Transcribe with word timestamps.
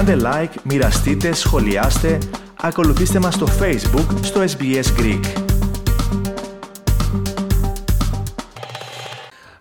Κάντε 0.00 0.16
like, 0.24 0.54
μοιραστείτε, 0.64 1.32
σχολιάστε, 1.32 2.18
ακολουθήστε 2.60 3.18
μας 3.18 3.34
στο 3.34 3.46
Facebook, 3.46 4.18
στο 4.22 4.40
SBS 4.40 5.00
Greek. 5.00 5.50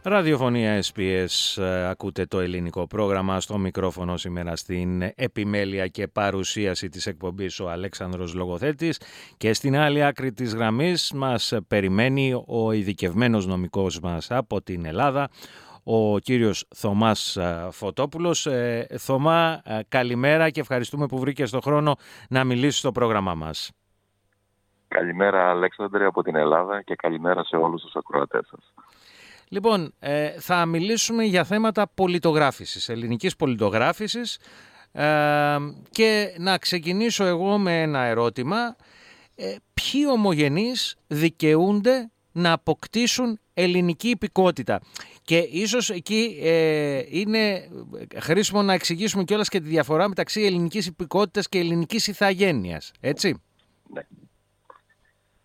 Ραδιοφωνία 0.02 0.84
SPS, 0.84 1.62
ε, 1.62 1.88
ακούτε 1.88 2.26
το 2.26 2.40
ελληνικό 2.40 2.88
πρόγραμμα. 2.88 3.40
Στο 3.40 3.58
μικρόφωνο 3.58 4.18
σήμερα 4.18 4.56
στην 4.56 5.02
επιμέλεια 5.16 5.88
και 5.88 6.08
παρουσίαση 6.08 6.90
της 6.90 7.06
εκπομπής 7.06 7.60
ο 7.60 7.70
Αλέξανδρος 7.70 8.34
Λογοθέτης. 8.34 9.00
Και 9.38 9.54
στην 9.54 9.78
άλλη 9.78 10.04
άκρη 10.04 10.32
της 10.32 10.54
γραμμής 10.54 11.12
μας 11.16 11.54
περιμένει 11.68 12.44
ο 12.48 12.72
ειδικευμένος 12.72 13.48
νομικός 13.48 14.00
μας 14.00 14.32
από 14.32 14.62
την 14.62 14.86
Ελλάδα, 14.86 15.30
ο 15.92 16.20
κύριος 16.20 16.66
Θωμάς 16.76 17.38
ε, 17.38 17.68
Φωτόπουλος. 17.72 18.46
Ε, 18.46 18.88
Θωμά, 18.98 19.62
καλημέρα 19.88 20.50
και 20.50 20.60
ευχαριστούμε 20.60 21.06
που 21.06 21.20
βρήκες 21.20 21.52
το 21.52 21.60
χρόνο 21.60 21.96
να 22.30 22.44
μιλήσεις 22.44 22.80
στο 22.80 22.92
πρόγραμμά 22.92 23.34
μας. 23.34 23.72
Καλημέρα 24.88 25.50
Αλέξανδρε 25.50 26.06
από 26.06 26.24
την 26.24 26.36
Ελλάδα 26.36 26.82
και 26.82 26.96
καλημέρα 26.96 27.44
σε 27.44 27.56
όλους 27.56 27.82
τους 27.82 27.96
ακροατές 27.96 28.48
σας. 28.50 28.74
Λοιπόν, 29.50 29.94
ε, 30.00 30.30
θα 30.30 30.66
μιλήσουμε 30.66 31.24
για 31.24 31.44
θέματα 31.44 31.92
πολιτογράφησης, 31.94 32.90
ελληνικής 32.90 33.36
πολιτογράφησης 33.36 34.40
ε, 34.92 35.58
και 35.90 36.36
να 36.38 36.58
ξεκινήσω 36.58 37.26
εγώ 37.26 37.58
με 37.58 37.82
ένα 37.82 38.00
ερώτημα. 38.00 38.76
Ε, 39.36 39.56
ποιοι 39.74 40.06
ομογενείς 40.12 40.98
δικαιούνται 41.08 42.12
να 42.32 42.52
αποκτήσουν 42.52 43.40
ελληνική 43.62 44.10
υπηκότητα. 44.10 44.82
Και 45.24 45.38
ίσως 45.38 45.90
εκεί 45.90 46.40
ε, 46.42 47.02
είναι 47.10 47.70
χρήσιμο 48.16 48.62
να 48.62 48.74
εξηγήσουμε 48.74 49.24
κιόλας 49.24 49.50
και 49.50 49.60
τη 49.60 49.68
διαφορά 49.68 50.08
μεταξύ 50.08 50.42
ελληνικής 50.42 50.88
υπηκότητας 50.88 51.50
και 51.50 51.60
ελληνικής 51.60 52.08
ηθαγένειας, 52.08 52.92
έτσι. 53.00 53.42
Ναι. 53.94 54.02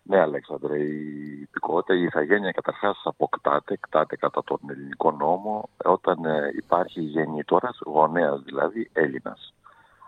Ναι, 0.07 0.19
Αλέξανδρε, 0.19 0.79
η 0.79 1.39
υπηκότητα, 1.41 1.95
η 1.95 2.03
ηθαγένεια 2.03 2.51
καταρχάς 2.51 3.01
αποκτάται, 3.03 3.73
εκτάται 3.73 4.15
κατά 4.15 4.43
τον 4.43 4.59
ελληνικό 4.69 5.11
νόμο 5.11 5.69
όταν 5.83 6.25
ε, 6.25 6.51
υπάρχει 6.55 7.01
γεννήτορα, 7.01 7.69
γονέας 7.85 8.41
δηλαδή 8.41 8.89
Έλληνας. 8.93 9.53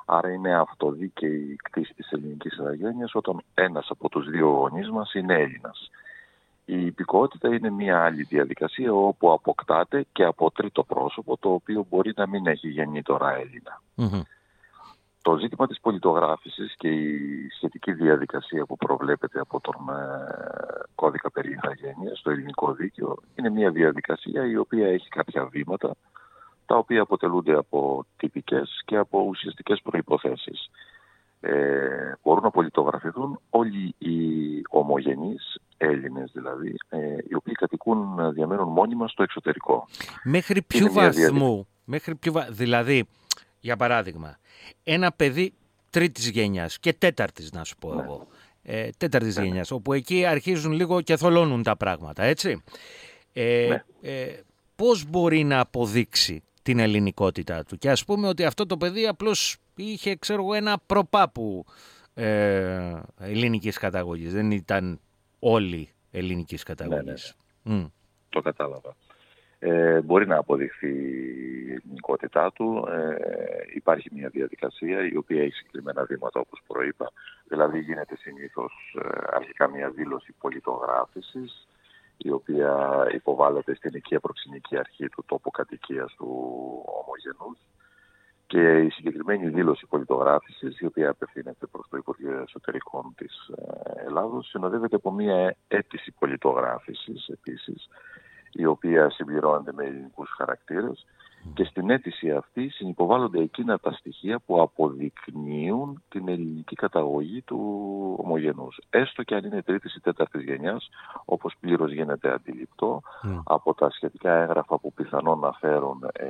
Άρα 0.05 0.31
είναι 0.31 0.55
αυτοδίκαιη 0.55 1.49
η 1.51 1.55
κτήση 1.55 1.93
της 1.93 2.11
ελληνικής 2.11 2.53
ηθαγένειας 2.53 3.15
όταν 3.15 3.41
ένας 3.53 3.87
από 3.89 4.09
τους 4.09 4.29
δύο 4.29 4.47
γονείς 4.47 4.89
μας 4.89 5.13
είναι 5.13 5.33
Έλληνας. 5.33 5.89
Η 6.69 6.85
υπηκότητα 6.85 7.53
είναι 7.55 7.69
μια 7.69 8.03
άλλη 8.03 8.23
διαδικασία 8.23 8.93
όπου 8.93 9.31
αποκτάται 9.31 10.05
και 10.11 10.23
από 10.23 10.51
τρίτο 10.51 10.83
πρόσωπο 10.83 11.37
το 11.37 11.49
οποίο 11.49 11.85
μπορεί 11.89 12.11
να 12.15 12.27
μην 12.27 12.47
έχει 12.47 12.67
γεννήτορα 12.69 13.35
Έλληνα. 13.35 13.81
Το 15.21 15.37
ζήτημα 15.37 15.67
της 15.67 15.79
πολιτογράφησης 15.79 16.75
και 16.77 16.89
η 16.89 17.47
σχετική 17.55 17.93
διαδικασία 17.93 18.65
που 18.65 18.77
προβλέπεται 18.77 19.39
από 19.39 19.59
τον 19.59 19.75
ε, 19.89 20.03
κώδικα 20.95 21.31
περί 21.31 21.51
ηθαγένειας 21.51 22.19
στο 22.19 22.29
ελληνικό 22.31 22.73
δίκαιο 22.73 23.17
είναι 23.35 23.49
μια 23.49 23.71
διαδικασία 23.71 24.45
η 24.45 24.57
οποία 24.57 24.87
έχει 24.87 25.07
κάποια 25.09 25.45
βήματα 25.45 25.95
τα 26.65 26.77
οποία 26.77 27.01
αποτελούνται 27.01 27.55
από 27.55 28.05
τυπικές 28.17 28.81
και 28.85 28.97
από 28.97 29.21
ουσιαστικές 29.21 29.81
προϋποθέσεις. 29.83 30.69
Ε, 31.39 32.11
μπορούν 32.23 32.43
να 32.43 32.51
πολιτογραφηθούν 32.51 33.39
όλοι 33.49 33.95
οι 33.97 34.17
ομογενείς 34.69 35.56
Έλληνες 35.77 36.31
δηλαδή, 36.33 36.75
ε, 36.89 36.97
οι 37.29 37.35
οποίοι 37.35 37.53
κατοικούν, 37.53 38.33
διαμένουν 38.33 38.67
μόνιμα 38.67 39.07
στο 39.07 39.23
εξωτερικό. 39.23 39.87
Μέχρι 40.23 40.61
ποιου 40.61 40.93
βαθμού, 40.93 41.67
μέχρι 41.83 42.15
ποιο, 42.15 42.45
δηλαδή, 42.49 43.07
για 43.59 43.75
παράδειγμα, 43.75 44.37
ένα 44.83 45.11
παιδί 45.11 45.53
τρίτης 45.89 46.29
γενιάς 46.29 46.79
και 46.79 46.93
τέταρτης 46.93 47.51
να 47.51 47.63
σου 47.63 47.75
πω 47.77 47.93
ναι. 47.93 48.01
εγώ. 48.01 48.27
Ε, 48.63 48.89
τέταρτης 48.97 49.35
ναι, 49.35 49.41
ναι. 49.41 49.47
γενιάς, 49.47 49.71
όπου 49.71 49.93
εκεί 49.93 50.25
αρχίζουν 50.25 50.71
λίγο 50.71 51.01
και 51.01 51.17
θολώνουν 51.17 51.63
τα 51.63 51.77
πράγματα, 51.77 52.23
έτσι. 52.23 52.63
Ε, 53.33 53.67
ναι. 53.69 53.83
ε, 54.11 54.39
πώς 54.75 55.05
μπορεί 55.05 55.43
να 55.43 55.59
αποδείξει 55.59 56.43
την 56.61 56.79
ελληνικότητά 56.79 57.63
του; 57.63 57.77
Και 57.77 57.89
ας 57.89 58.05
πούμε 58.05 58.27
ότι 58.27 58.45
αυτό 58.45 58.65
το 58.65 58.77
παιδί 58.77 59.07
απλώς 59.07 59.57
είχε 59.75 60.15
ξέρω 60.15 60.41
εγώ 60.41 60.53
ένα 60.53 60.77
προπάπου 60.85 61.65
ε, 62.13 63.01
ελληνικής 63.19 63.77
καταγωγής, 63.77 64.33
δεν 64.33 64.51
ήταν 64.51 64.99
όλοι 65.39 65.89
ελληνικής 66.11 66.63
καταγωγής. 66.63 67.35
Το 68.29 68.41
κατάλαβα 68.41 68.95
ε, 69.59 70.01
μπορεί 70.01 70.27
να 70.27 70.37
αποδειχθεί 70.37 70.87
η 70.87 71.71
ελληνικότητά 71.71 72.51
του. 72.51 72.87
Ε, 72.89 73.15
υπάρχει 73.75 74.09
μια 74.13 74.29
διαδικασία 74.29 75.07
η 75.07 75.15
οποία 75.15 75.41
έχει 75.41 75.53
συγκεκριμένα 75.53 76.03
βήματα 76.03 76.39
όπως 76.39 76.61
προείπα. 76.67 77.11
Δηλαδή 77.47 77.79
γίνεται 77.79 78.15
συνήθως 78.15 78.95
ε, 79.03 79.07
αρχικά 79.31 79.69
μια 79.69 79.89
δήλωση 79.89 80.33
πολιτογράφησης 80.39 81.67
η 82.17 82.31
οποία 82.31 82.71
υποβάλλεται 83.13 83.75
στην 83.75 83.91
οικία 83.93 84.19
προξενική 84.19 84.77
αρχή 84.77 85.09
του 85.09 85.23
τόπου 85.25 85.51
κατοικίας 85.51 86.13
του 86.17 86.27
ομογενούς 86.85 87.59
και 88.47 88.77
η 88.77 88.89
συγκεκριμένη 88.89 89.49
δήλωση 89.49 89.85
πολιτογράφησης, 89.85 90.79
η 90.79 90.85
οποία 90.85 91.09
απευθύνεται 91.09 91.65
προς 91.65 91.87
το 91.89 91.97
Υπουργείο 91.97 92.41
Εσωτερικών 92.47 93.13
της 93.17 93.47
ε, 93.47 94.05
Ελλάδος, 94.05 94.47
συνοδεύεται 94.47 94.95
από 94.95 95.11
μια 95.11 95.55
αίτηση 95.67 96.13
πολιτογράφησης 96.19 97.27
επίσης, 97.27 97.87
η 98.51 98.65
οποία 98.65 99.09
συμπληρώνεται 99.09 99.73
με 99.73 99.85
ελληνικούς 99.85 100.29
χαρακτήρες. 100.37 101.05
Και 101.53 101.63
στην 101.63 101.89
αίτηση 101.89 102.31
αυτή 102.31 102.69
συνυποβάλλονται 102.69 103.39
εκείνα 103.41 103.79
τα 103.79 103.91
στοιχεία 103.91 104.39
που 104.45 104.61
αποδεικνύουν 104.61 106.03
την 106.09 106.27
ελληνική 106.27 106.75
καταγωγή 106.75 107.41
του 107.41 107.59
ομογενούς. 108.19 108.79
Έστω 108.89 109.23
και 109.23 109.35
αν 109.35 109.45
είναι 109.45 109.61
τρίτης 109.61 109.95
ή 109.95 109.99
τέταρτης 110.01 110.43
γενιάς, 110.43 110.89
όπως 111.25 111.55
πλήρως 111.59 111.91
γίνεται 111.91 112.33
αντιληπτό, 112.33 113.01
από 113.43 113.73
τα 113.73 113.89
σχετικά 113.89 114.33
έγγραφα 114.33 114.79
που 114.79 114.93
πιθανόν 114.93 115.39
να 115.39 115.51
φέρουν 115.51 116.09
ε, 116.13 116.27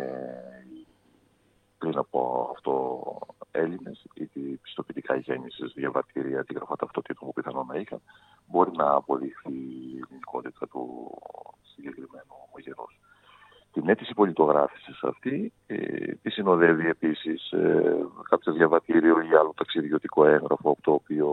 πριν 1.78 1.98
από 1.98 2.50
αυτό 2.56 3.02
Έλληνες 3.52 4.06
ή 4.14 4.60
πιστοποιητικά 4.62 5.16
γέννησης, 5.16 5.74
διαβατήρια, 5.74 6.40
αντίγραφα 6.40 6.76
ταυτοτήτων 6.76 7.28
που 7.28 7.34
πιθανόν 7.34 7.66
να 7.66 7.80
είχαν, 7.80 8.02
μπορεί 8.46 8.72
να 8.76 8.92
αποδειχθεί 8.92 9.54
η 9.54 10.02
ελληνικότητα 10.04 10.68
του 10.68 11.12
συγκεκριμένου 11.62 12.34
ομογενούς. 12.48 13.00
Την 13.74 13.90
αίτηση 13.90 14.14
πολιτογράφησης 14.14 15.04
αυτή 15.04 15.54
ε, 15.68 15.76
τη 16.22 16.30
συνοδεύει 16.30 16.88
επίσης 16.88 17.52
ε, 17.52 18.06
κάποιο 18.30 18.54
διαβατήριο 18.54 19.22
ή 19.22 19.36
άλλο 19.40 19.54
ταξιδιωτικό 19.56 20.26
έγγραφο 20.26 20.70
από 20.70 20.82
το 20.82 20.92
οποίο 20.92 21.30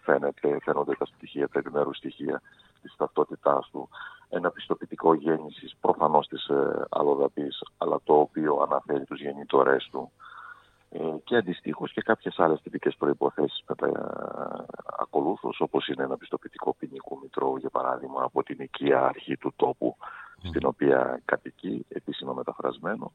φαίνεται, 0.00 0.58
φαίνονται 0.62 0.94
τα 0.94 1.04
στοιχεία, 1.04 1.48
τα 1.48 1.58
επιμέρους 1.58 1.96
στοιχεία 1.96 2.42
της 2.82 2.96
ταυτότητάς 2.96 3.68
του. 3.72 3.88
Ένα 4.34 4.50
πιστοποιητικό 4.50 5.14
γέννησης 5.14 5.76
προφανώς 5.80 6.28
της 6.28 6.46
ε, 6.46 6.84
αλλοδαπής, 6.90 7.62
αλλά 7.78 8.00
το 8.04 8.14
οποίο 8.14 8.66
αναφέρει 8.70 9.04
τους 9.04 9.20
γεννητορές 9.20 9.88
του. 9.90 10.12
Ε, 10.90 10.98
και 11.24 11.36
αντιστοίχως 11.36 11.92
και 11.92 12.00
κάποιες 12.00 12.38
άλλες 12.38 12.60
τυπικές 12.62 12.96
προποθέσει 12.96 13.64
με 13.68 13.74
τα 13.74 13.88
ακολούθως, 14.98 15.60
όπως 15.60 15.88
είναι 15.88 16.02
ένα 16.02 16.16
πιστοποιητικό 16.16 16.74
ποινικού 16.78 17.18
μητρώου, 17.22 17.56
για 17.56 17.70
παράδειγμα, 17.70 18.22
από 18.22 18.42
την 18.42 18.56
οικία 18.60 19.04
αρχή 19.04 19.36
του 19.36 19.52
τόπου 19.56 19.96
στην 20.42 20.66
οποία 20.66 21.22
κατοικεί, 21.24 21.86
επίσημα 21.88 22.32
μεταφρασμένο. 22.32 23.12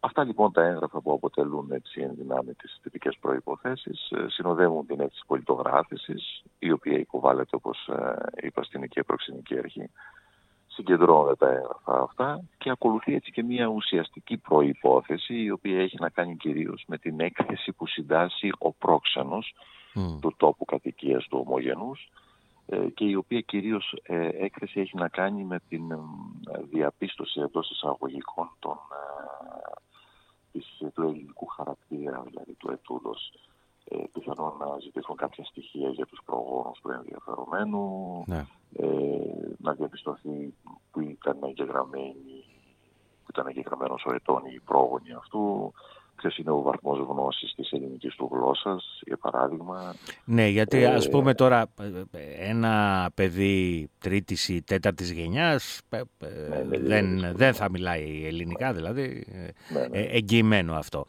Αυτά 0.00 0.24
λοιπόν 0.24 0.52
τα 0.52 0.62
έγγραφα 0.62 1.00
που 1.00 1.12
αποτελούν 1.12 1.70
έτσι 1.72 2.00
εν 2.00 2.14
δυνάμει 2.14 2.54
τις 2.54 2.78
τυπικές 2.82 3.18
προποθέσει 3.20 3.90
ε, 4.10 4.28
συνοδεύουν 4.28 4.86
την 4.86 5.00
αίτηση 5.00 5.22
πολιτογράφησης, 5.26 6.42
η 6.58 6.70
οποία 6.70 6.98
υποβάλλεται 6.98 7.56
όπως 7.56 7.88
ε, 7.88 8.16
είπα 8.36 8.62
στην 8.62 8.82
οικία 8.82 9.04
προξενική 9.04 9.58
αρχή 9.58 9.90
συγκεντρώνονται 10.78 11.34
τα 11.34 11.48
έγγραφα 11.48 12.02
αυτά 12.02 12.44
και 12.58 12.70
ακολουθεί 12.70 13.14
έτσι 13.14 13.30
και 13.30 13.42
μια 13.42 13.66
ουσιαστική 13.66 14.36
προϋπόθεση 14.36 15.34
η 15.34 15.50
οποία 15.50 15.80
έχει 15.80 15.96
να 16.00 16.08
κάνει 16.08 16.36
κυρίως 16.36 16.84
με 16.86 16.98
την 16.98 17.20
έκθεση 17.20 17.72
που 17.72 17.86
συντάσσει 17.86 18.50
ο 18.58 18.72
πρόξενος 18.72 19.54
του 20.20 20.34
τόπου 20.36 20.64
κατοικίας 20.64 21.26
του 21.28 21.44
ομογενούς 21.46 22.10
ε, 22.66 22.76
και 22.94 23.04
η 23.04 23.14
οποία 23.14 23.40
κυρίως 23.40 24.00
ε, 24.02 24.28
έκθεση 24.28 24.80
έχει 24.80 24.96
να 24.96 25.08
κάνει 25.08 25.44
με 25.44 25.60
την 25.68 25.90
ε, 25.90 25.98
διαπίστωση 26.70 27.40
εντός 27.40 27.70
εισαγωγικών 27.70 28.50
των, 28.58 28.76
της, 30.52 30.82
του 30.94 31.02
ελληνικού 31.02 31.46
χαρακτήρα, 31.46 32.22
δηλαδή 32.26 32.52
του 32.52 32.70
ετούδος 32.70 33.32
ε, 33.88 33.96
πιθανόν 34.12 34.56
να 34.58 34.78
ζητήσουν 34.78 35.16
κάποια 35.16 35.44
στοιχεία 35.44 35.88
για 35.88 36.06
τους 36.06 36.20
προγόνους 36.24 36.80
του 36.80 36.90
ενδιαφερομένου, 36.90 37.84
ναι. 38.26 38.46
ε, 38.72 38.86
να 39.58 39.72
διαπιστωθεί 39.72 40.54
που 40.90 41.00
ήταν 41.00 41.38
εγγεγραμμένοι, 41.42 42.44
που 43.22 43.30
ήταν 43.30 43.46
εγγεγραμμένος 43.46 44.04
ο 44.06 44.14
ετών 44.14 44.44
ή 44.44 44.52
οι 44.54 44.60
πρόγονοι 44.60 45.12
αυτού, 45.12 45.72
ποιος 46.16 46.36
είναι 46.38 46.50
ο 46.50 46.62
βαθμός 46.62 46.98
γνώσης 46.98 47.54
της 47.54 47.70
ελληνικής 47.72 48.14
του 48.14 48.28
γλώσσας, 48.32 49.00
για 49.06 49.16
παράδειγμα. 49.16 49.94
Ναι, 50.24 50.46
γιατί 50.46 50.82
ε, 50.82 50.94
α 50.94 51.02
πούμε 51.10 51.34
τώρα 51.34 51.66
ένα 52.38 53.10
παιδί 53.14 53.90
τρίτης 53.98 54.48
ή 54.48 54.62
τέταρτης 54.62 55.10
γενιάς 55.10 55.80
ναι, 55.90 56.62
ναι, 56.62 56.78
δεν, 56.78 57.36
δεν 57.36 57.54
θα 57.54 57.70
μιλάει 57.70 58.26
ελληνικά, 58.26 58.72
δηλαδή. 58.72 59.26
Ναι, 59.72 59.86
ναι. 59.86 59.98
εγγυημένο 59.98 60.74
αυτό. 60.74 61.06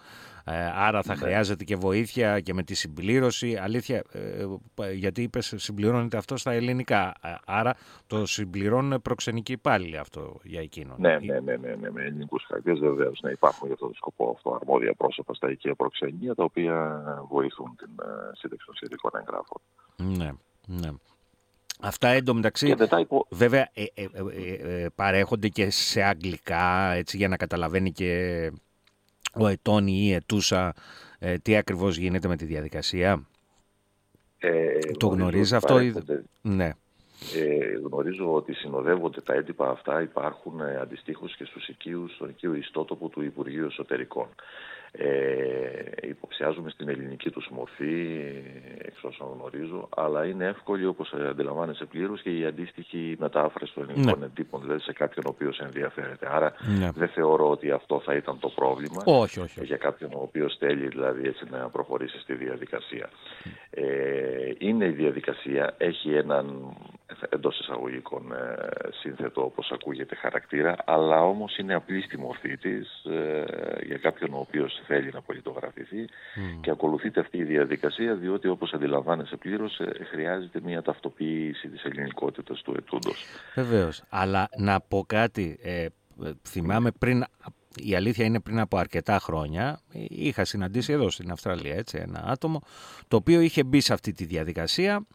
Ε, 0.49 0.71
άρα 0.75 1.01
θα 1.01 1.13
ναι. 1.13 1.19
χρειάζεται 1.19 1.63
και 1.63 1.75
βοήθεια 1.75 2.39
και 2.39 2.53
με 2.53 2.63
τη 2.63 2.75
συμπλήρωση. 2.75 3.57
Αλήθεια, 3.57 4.03
ε, 4.11 4.91
γιατί 4.93 5.21
είπες 5.21 5.53
συμπληρώνεται 5.57 6.17
αυτό 6.17 6.37
στα 6.37 6.51
ελληνικά. 6.51 7.13
Άρα 7.45 7.75
το 8.07 8.25
συμπληρώνουν 8.25 9.01
προξενικοί 9.01 9.57
πάλι 9.57 9.97
αυτό 9.97 10.39
για 10.43 10.61
εκείνον. 10.61 10.95
Ναι, 10.99 11.19
ναι, 11.19 11.39
ναι, 11.39 11.55
ναι, 11.55 11.75
ναι 11.75 11.91
με 11.91 12.01
ελληνικούς 12.01 12.43
χαρακτήρες 12.47 12.79
βεβαίως. 12.79 13.19
Ναι, 13.21 13.31
υπάρχουν 13.31 13.65
για 13.65 13.73
αυτόν 13.73 13.87
τον 13.87 13.97
σκοπό 13.97 14.33
αυτό 14.35 14.59
αρμόδια 14.61 14.93
πρόσωπα 14.93 15.33
στα 15.33 15.51
οικεία 15.51 15.75
προξενία 15.75 16.35
τα 16.35 16.43
οποία 16.43 17.03
βοηθούν 17.29 17.75
την 17.77 17.89
σύνταξη 18.33 18.65
των 18.65 18.75
σχετικών 18.75 19.11
εγγράφων. 19.15 19.61
Ναι, 19.95 20.31
ναι. 20.65 20.89
Αυτά 21.81 22.07
εντωμεταξύ 22.07 22.75
υπο... 22.99 23.25
βέβαια 23.29 23.69
ε, 23.73 23.83
ε, 23.93 24.07
ε, 24.83 24.87
παρέχονται 24.95 25.47
και 25.47 25.69
σε 25.69 26.01
αγγλικά 26.01 26.91
έτσι 26.91 27.17
για 27.17 27.27
να 27.27 27.37
καταλαβαίνει 27.37 27.91
και 27.91 28.51
ο 29.33 29.47
ετών 29.47 29.87
ή 29.87 30.01
η 30.03 30.13
ετούσα 30.13 30.73
τι 31.41 31.55
ακριβώς 31.55 31.97
γίνεται 31.97 32.27
με 32.27 32.35
τη 32.35 32.45
διαδικασία; 32.45 33.27
Το 34.97 35.07
γνωρίζεις 35.07 35.53
αυτό. 35.53 35.79
Ναι. 36.41 36.71
Ε, 37.35 37.77
γνωρίζω 37.83 38.33
ότι 38.33 38.53
συνοδεύονται 38.53 39.21
τα 39.21 39.33
έντυπα 39.33 39.69
αυτά, 39.69 40.01
υπάρχουν 40.01 40.59
ε, 40.59 40.77
αντιστοίχως 40.81 41.35
και 41.35 41.45
στους 41.45 41.67
οικείους, 41.67 42.13
στον 42.15 42.29
οικείο 42.29 42.53
ιστότοπο 42.53 43.09
του 43.09 43.23
Υπουργείου 43.23 43.65
Εσωτερικών. 43.65 44.27
Ε, 44.91 46.07
υποψιάζουμε 46.07 46.69
στην 46.69 46.89
ελληνική 46.89 47.29
τους 47.29 47.49
μορφή, 47.51 48.19
εξ 48.77 49.03
όσων 49.03 49.27
γνωρίζω, 49.33 49.89
αλλά 49.95 50.25
είναι 50.25 50.45
εύκολη 50.45 50.85
όπως 50.85 51.13
αντιλαμβάνεσαι 51.13 51.85
πλήρως 51.85 52.21
και 52.21 52.37
η 52.37 52.45
αντίστοιχη 52.45 53.15
μετάφραση 53.19 53.73
των 53.73 53.89
ελληνικών 53.89 54.19
ναι. 54.19 54.25
εντύπων, 54.25 54.61
δηλαδή 54.61 54.81
σε 54.81 54.93
κάποιον 54.93 55.25
ο 55.25 55.29
οποίος 55.29 55.59
ενδιαφέρεται. 55.59 56.27
Άρα 56.31 56.53
ναι. 56.79 56.89
δεν 56.95 57.07
θεωρώ 57.07 57.49
ότι 57.49 57.71
αυτό 57.71 58.01
θα 58.05 58.13
ήταν 58.13 58.39
το 58.39 58.49
πρόβλημα 58.49 59.01
όχι, 59.05 59.39
όχι, 59.39 59.65
για 59.65 59.77
κάποιον 59.77 60.11
ο 60.13 60.21
οποίος 60.21 60.55
θέλει 60.59 60.87
δηλαδή 60.87 61.27
έτσι 61.27 61.45
να 61.49 61.69
προχωρήσει 61.69 62.19
στη 62.19 62.33
διαδικασία. 62.33 63.09
Ε, 63.69 64.51
είναι 64.57 64.85
η 64.85 64.91
διαδικασία, 64.91 65.73
έχει 65.77 66.13
έναν 66.13 66.75
εντός 67.29 67.59
εισαγωγικών 67.59 68.31
ε, 68.31 68.67
σύνθετο 69.01 69.43
όπως 69.43 69.71
ακούγεται 69.71 70.15
χαρακτήρα, 70.15 70.75
αλλά 70.85 71.23
όμως 71.23 71.57
είναι 71.57 71.73
απλή 71.73 72.01
στη 72.01 72.17
μορφή 72.17 72.57
της 72.57 73.03
ε, 73.03 73.43
για 73.85 73.97
κάποιον 73.97 74.33
ο 74.33 74.39
οποίος 74.39 74.78
θέλει 74.87 75.09
να 75.13 75.21
πολιτογραφηθεί 75.21 76.05
και 76.61 76.71
ακολουθείται 76.71 77.19
αυτή 77.19 77.37
η 77.37 77.43
διαδικασία 77.43 78.15
διότι 78.15 78.47
όπως 78.47 78.73
αντιλαμβάνεσαι 78.73 79.35
πλήρως 79.35 79.79
ε, 79.79 80.03
χρειάζεται 80.11 80.59
μια 80.63 80.81
ταυτοποίηση 80.81 81.67
της 81.67 81.83
ελληνικότητας 81.83 82.61
του 82.61 82.75
ετούντος. 82.77 83.25
Βεβαίως, 83.55 84.03
αλλά 84.09 84.49
να 84.57 84.79
πω 84.79 85.03
κάτι, 85.07 85.59
ε, 85.61 85.85
θυμάμαι 86.47 86.91
πριν 86.91 87.23
η 87.75 87.95
αλήθεια 87.95 88.25
είναι 88.25 88.39
πριν 88.39 88.59
από 88.59 88.77
αρκετά 88.77 89.19
χρόνια 89.19 89.79
είχα 90.09 90.45
συναντήσει 90.45 90.93
εδώ 90.93 91.09
στην 91.09 91.31
Αυστραλία 91.31 91.75
έτσι, 91.75 91.97
ένα 91.97 92.23
άτομο 92.27 92.61
το 93.07 93.15
οποίο 93.17 93.39
είχε 93.39 93.63
μπει 93.63 93.79
σε 93.81 93.93
αυτή 93.93 94.13
τη 94.13 94.25
διαδικασία 94.25 95.05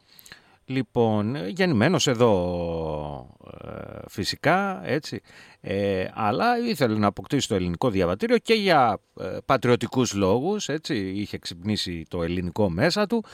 Λοιπόν, 0.67 1.49
γεννημένος 1.49 2.07
εδώ 2.07 3.37
ε, 3.65 3.99
φυσικά, 4.09 4.81
έτσι, 4.85 5.21
ε, 5.61 6.07
αλλά 6.15 6.59
ήθελε 6.59 6.99
να 6.99 7.07
αποκτήσει 7.07 7.49
το 7.49 7.55
ελληνικό 7.55 7.91
διαβατήριο 7.91 8.39
και 8.39 8.55
για 8.55 8.99
ε, 9.21 9.37
πατριωτικούς 9.45 10.15
λόγους, 10.15 10.69
έτσι, 10.69 10.97
είχε 10.97 11.39
ξυπνήσει 11.39 12.05
το 12.09 12.23
ελληνικό 12.23 12.71
μέσα 12.71 13.07
του 13.07 13.25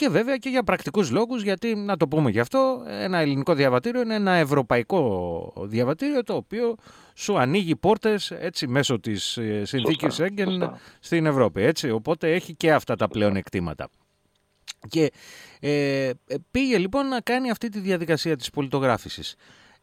και 0.00 0.08
βέβαια 0.08 0.36
και 0.36 0.48
για 0.48 0.62
πρακτικούς 0.62 1.10
λόγους, 1.10 1.42
γιατί 1.42 1.74
να 1.74 1.96
το 1.96 2.08
πούμε 2.08 2.30
γι' 2.30 2.40
αυτό, 2.40 2.82
ένα 2.86 3.18
ελληνικό 3.18 3.54
διαβατήριο 3.54 4.00
είναι 4.00 4.14
ένα 4.14 4.32
ευρωπαϊκό 4.32 5.52
διαβατήριο 5.66 6.22
το 6.22 6.34
οποίο 6.34 6.74
σου 7.14 7.38
ανοίγει 7.38 7.76
πόρτες 7.76 8.30
έτσι, 8.30 8.66
μέσω 8.66 9.00
της 9.00 9.36
ε, 9.36 9.64
συνθήκης 9.64 10.18
Έγκεν 10.18 10.78
στην 11.00 11.26
Ευρώπη, 11.26 11.62
έτσι, 11.62 11.90
οπότε 11.90 12.32
έχει 12.32 12.54
και 12.54 12.72
αυτά 12.72 12.96
τα 12.96 13.08
πλέον 13.08 13.36
εκτήματα. 13.36 13.88
Και 14.88 15.12
ε, 15.60 16.10
πήγε 16.50 16.78
λοιπόν 16.78 17.08
να 17.08 17.20
κάνει 17.20 17.50
αυτή 17.50 17.68
τη 17.68 17.78
διαδικασία 17.80 18.36
της 18.36 18.50
πολιτογράφησης. 18.50 19.34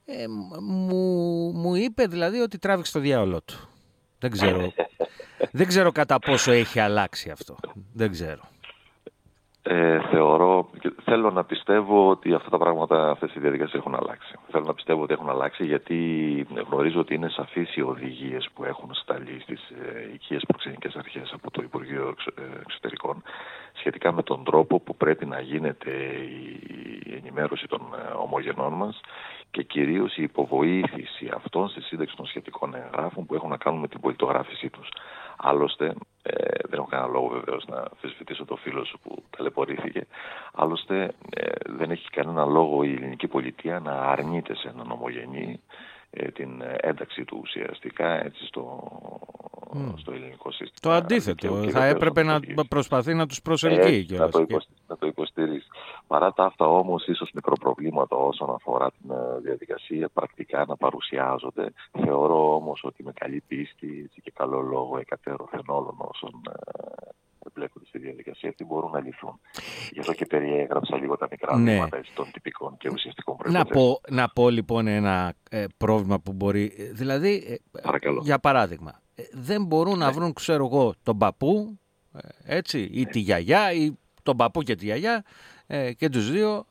Ε, 0.06 0.28
μου, 0.62 0.96
μου 1.56 1.76
είπε 1.76 2.06
δηλαδή 2.06 2.40
ότι 2.40 2.58
τράβηξε 2.58 2.92
το 2.92 3.00
διάολό 3.00 3.42
του. 3.42 3.70
Δεν 4.20 4.32
ξέρω, 4.32 4.74
δεν 5.52 5.68
ξέρω 5.68 5.92
κατά 5.92 6.20
πόσο 6.20 6.52
έχει 6.52 6.80
αλλάξει 6.80 7.30
αυτό. 7.30 7.56
Δεν 7.94 8.12
ξέρω. 8.12 8.50
Ε, 9.70 10.00
θεωρώ, 10.12 10.70
θέλω 11.04 11.32
να 11.32 11.44
πιστεύω 11.44 12.10
ότι 12.10 12.34
αυτά 12.34 12.50
τα 12.50 12.58
πράγματα, 12.58 13.10
αυτές 13.10 13.36
οι 13.36 13.40
διαδικασίες 13.40 13.80
έχουν 13.80 13.96
αλλάξει. 13.96 14.36
Θέλω 14.52 14.66
να 14.66 14.74
πιστεύω 14.74 15.02
ότι 15.04 15.14
έχουν 15.14 15.30
αλλάξει 15.30 15.66
γιατί 15.66 15.98
γνωρίζω 16.68 17.00
ότι 17.00 17.14
είναι 17.14 17.30
σαφείς 17.30 17.76
οι 17.76 17.82
οδηγίες 17.82 18.50
που 18.54 18.64
έχουν 18.64 18.90
σταλεί 18.94 19.40
στις 19.42 19.70
ε, 19.70 20.14
οικίες 20.14 20.44
προξενικές 20.48 20.96
αρχές 20.96 21.32
από 21.34 21.52
το 21.52 21.62
Υπουργείο 21.62 22.16
ε, 22.36 22.42
Εξωτερικών 22.62 23.24
σχετικά 23.74 24.12
με 24.12 24.24
τον 24.24 24.44
τρόπο 24.44 24.80
που 24.80 24.96
πρέπει 24.96 25.26
να 25.26 25.40
γίνεται 25.40 25.92
η 27.06 27.14
ενημέρωση 27.24 27.68
των 27.68 27.82
ε, 27.82 28.14
ομογενών 28.14 28.74
μας 28.74 29.02
και 29.52 29.64
κυρίως 29.64 30.18
η 30.18 30.24
υποβοήθηση 30.24 31.30
αυτών 31.36 31.70
στη 31.70 31.82
σύνταξη 31.82 32.16
των 32.16 32.26
σχετικών 32.26 32.76
εγγράφων 32.76 33.26
που 33.26 33.36
έχουν 33.36 33.50
να 33.50 33.58
κάνουν 33.58 33.80
με 33.80 33.88
την 33.88 34.00
πολιτογράφησή 34.00 34.70
τους. 34.70 34.90
Άλλωστε, 35.38 35.86
ε, 36.22 36.34
δεν 36.70 36.80
έχω 36.80 36.88
κανένα 36.88 37.10
λόγο 37.10 37.28
βεβαίως 37.28 37.66
να 37.68 37.78
αμφισβητήσω 37.78 38.46
το 38.46 38.56
φίλο 38.56 38.86
σου 38.86 39.00
που 39.04 39.24
ταλαιπωρήθηκε. 39.38 40.08
Άλλωστε, 40.54 41.14
ε, 41.30 41.46
δεν 41.66 41.92
έχει 41.92 42.10
κανένα 42.10 42.46
λόγο 42.46 42.84
η 42.84 42.94
ελληνική 42.94 43.28
πολιτεία 43.28 43.80
να 43.80 43.92
αρνείται 43.92 44.56
σε 44.56 44.68
έναν 44.68 44.92
ομογενή 44.92 45.60
ε, 45.60 45.97
την 46.10 46.62
ένταξη 46.78 47.26
του 47.26 47.40
ουσιαστικά 47.42 48.24
έτσι, 48.24 48.46
στο, 48.46 48.90
στο 49.96 50.12
ελληνικό 50.12 50.52
σύστημα. 50.52 50.80
Το 50.82 50.92
αντίθετο. 50.92 51.70
θα 51.70 51.86
έπρεπε 51.86 52.24
να 52.24 52.40
προσπαθεί 52.68 53.14
να 53.14 53.28
τους 53.28 53.42
προσελκύει. 53.42 54.08
Ε, 54.12 54.18
να, 54.18 54.30
το 54.30 54.46
να 54.88 54.98
το 54.98 55.08
υποστηρίζει. 55.08 55.66
Παρά 56.08 56.34
τα 56.34 56.44
αυτά 56.44 56.66
όμως 56.66 57.08
ίσως 57.08 57.32
μικροπροβλήματα 57.34 58.16
όσον 58.16 58.50
αφορά 58.50 58.92
την 58.92 59.12
ε, 59.12 59.40
διαδικασία 59.40 60.10
πρακτικά 60.14 60.66
να 60.68 60.76
παρουσιάζονται. 60.76 61.74
Θεωρώ 61.92 62.56
όμως 62.56 62.84
ότι 62.84 63.04
με 63.04 63.12
καλή 63.12 63.44
πίστη 63.48 64.10
και 64.24 64.32
καλό 64.36 64.62
λόγο 64.62 64.98
εκατέρωθεν 64.98 65.64
όλων 65.66 65.96
όσων 65.98 66.42
ε, 68.42 68.48
εμπλέκονται 68.48 68.48
στη 68.48 68.48
διαδικασία 68.48 68.50
αυτή 68.50 68.64
μπορούν 68.64 68.92
να 68.92 69.00
λυθούν. 69.00 69.40
Γι' 69.92 70.00
αυτό 70.00 70.14
και 70.14 70.26
περιέγραψα 70.26 70.98
λίγο 70.98 71.18
τα 71.18 71.28
μικρά 71.32 71.58
ναι. 71.58 71.74
βήματα 71.74 72.02
των 72.14 72.32
τυπικών 72.32 72.78
και 72.78 72.90
ουσιαστικών 72.90 73.38
προϋποθέσεων. 73.38 73.84
Να 73.84 73.90
πω, 73.90 74.16
να 74.16 74.30
πω 74.30 74.50
λοιπόν 74.50 74.88
ένα 74.88 75.34
ε, 75.50 75.66
πρόβλημα 75.78 76.20
που 76.20 76.34
μπορεί. 76.34 76.74
Ε, 76.78 76.84
δηλαδή, 76.84 77.60
ε, 77.74 77.90
για 78.22 78.40
παράδειγμα, 78.40 79.02
ε, 79.16 79.24
δεν 79.32 79.66
μπορούν 79.66 79.98
να 79.98 80.06
ναι. 80.06 80.12
βρουν, 80.12 80.34
ξέρω 80.34 80.66
εγώ, 80.66 80.94
τον 81.04 81.18
παππού 81.18 81.80
έτσι, 82.44 82.90
ή 82.92 83.00
ναι. 83.00 83.10
τη 83.10 83.20
γιαγιά 83.20 83.72
ή 83.72 83.92
τον 84.24 84.38
παππού 84.38 84.62
και 84.62 84.76
τη 84.76 84.86
γιαγιά 84.86 85.24
και 85.98 86.10
τους 86.10 86.32
δύο 86.32 86.66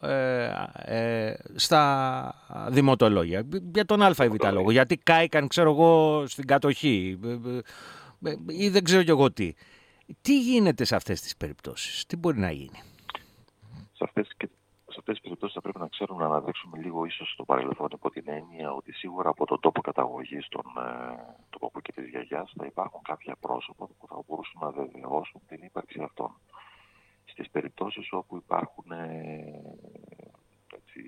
στα 1.54 2.35
δημοτολόγια. 2.68 3.49
Για 3.75 3.85
τον 3.85 4.02
α 4.02 4.14
ή 4.25 4.28
β 4.28 4.35
λόγο. 4.52 4.70
Γιατί 4.70 4.96
κάηκαν, 4.96 5.49
ξέρω 5.49 5.70
εγώ, 5.70 6.25
στην 6.26 6.46
κατοχή 6.46 7.18
ή 8.46 8.68
δεν 8.68 8.85
ξέρω 8.85 9.02
κι 9.02 9.11
εγώ 9.11 9.32
τι. 9.32 9.52
Τι 10.22 10.40
γίνεται 10.40 10.84
σε 10.84 10.96
αυτές 10.96 11.20
τις 11.20 11.36
περιπτώσεις, 11.36 12.06
τι 12.06 12.16
μπορεί 12.16 12.38
να 12.38 12.50
γίνει; 12.50 12.82
Σε 13.92 14.04
αυτές, 14.04 14.34
και, 14.36 14.46
σε 14.86 14.96
αυτές 14.98 15.14
τις 15.14 15.20
περιπτώσεις 15.20 15.54
θα 15.54 15.60
πρέπει 15.60 15.78
να 15.78 15.88
ξέρουμε 15.88 16.22
να 16.22 16.28
αναδείξουμε 16.28 16.78
λίγο 16.78 17.04
ίσως 17.04 17.30
στο 17.32 17.44
παρελθόν 17.44 17.88
από 17.92 18.10
την 18.10 18.25
έννοια 18.26 18.72
ότι 18.72 18.92
σίγουρα 18.92 19.28
από 19.28 19.46
τον 19.46 19.60
τόπο 19.60 19.80
καταγωγής 19.80 20.48
των 20.48 20.64
ε, 20.76 21.16
του 21.50 21.58
παππού 21.58 21.80
και 21.80 21.92
της 21.92 22.08
γιαγιάς 22.08 22.52
θα 22.56 22.66
υπάρχουν 22.66 23.00
κάποια 23.02 23.36
πρόσωπα 23.40 23.86
που 23.86 24.06
θα 24.06 24.22
μπορούσαν 24.26 24.60
να 24.60 24.70
βεβαιώσουν 24.70 25.40
την 25.46 25.62
ύπαρξη 25.62 26.00
αυτών. 26.02 26.30
Στις 27.25 27.50
περιπτώσεις 27.50 28.12
όπου 28.12 28.36
υπάρχουν 28.36 28.90
ε, 28.90 29.62
έτσι, 30.76 31.00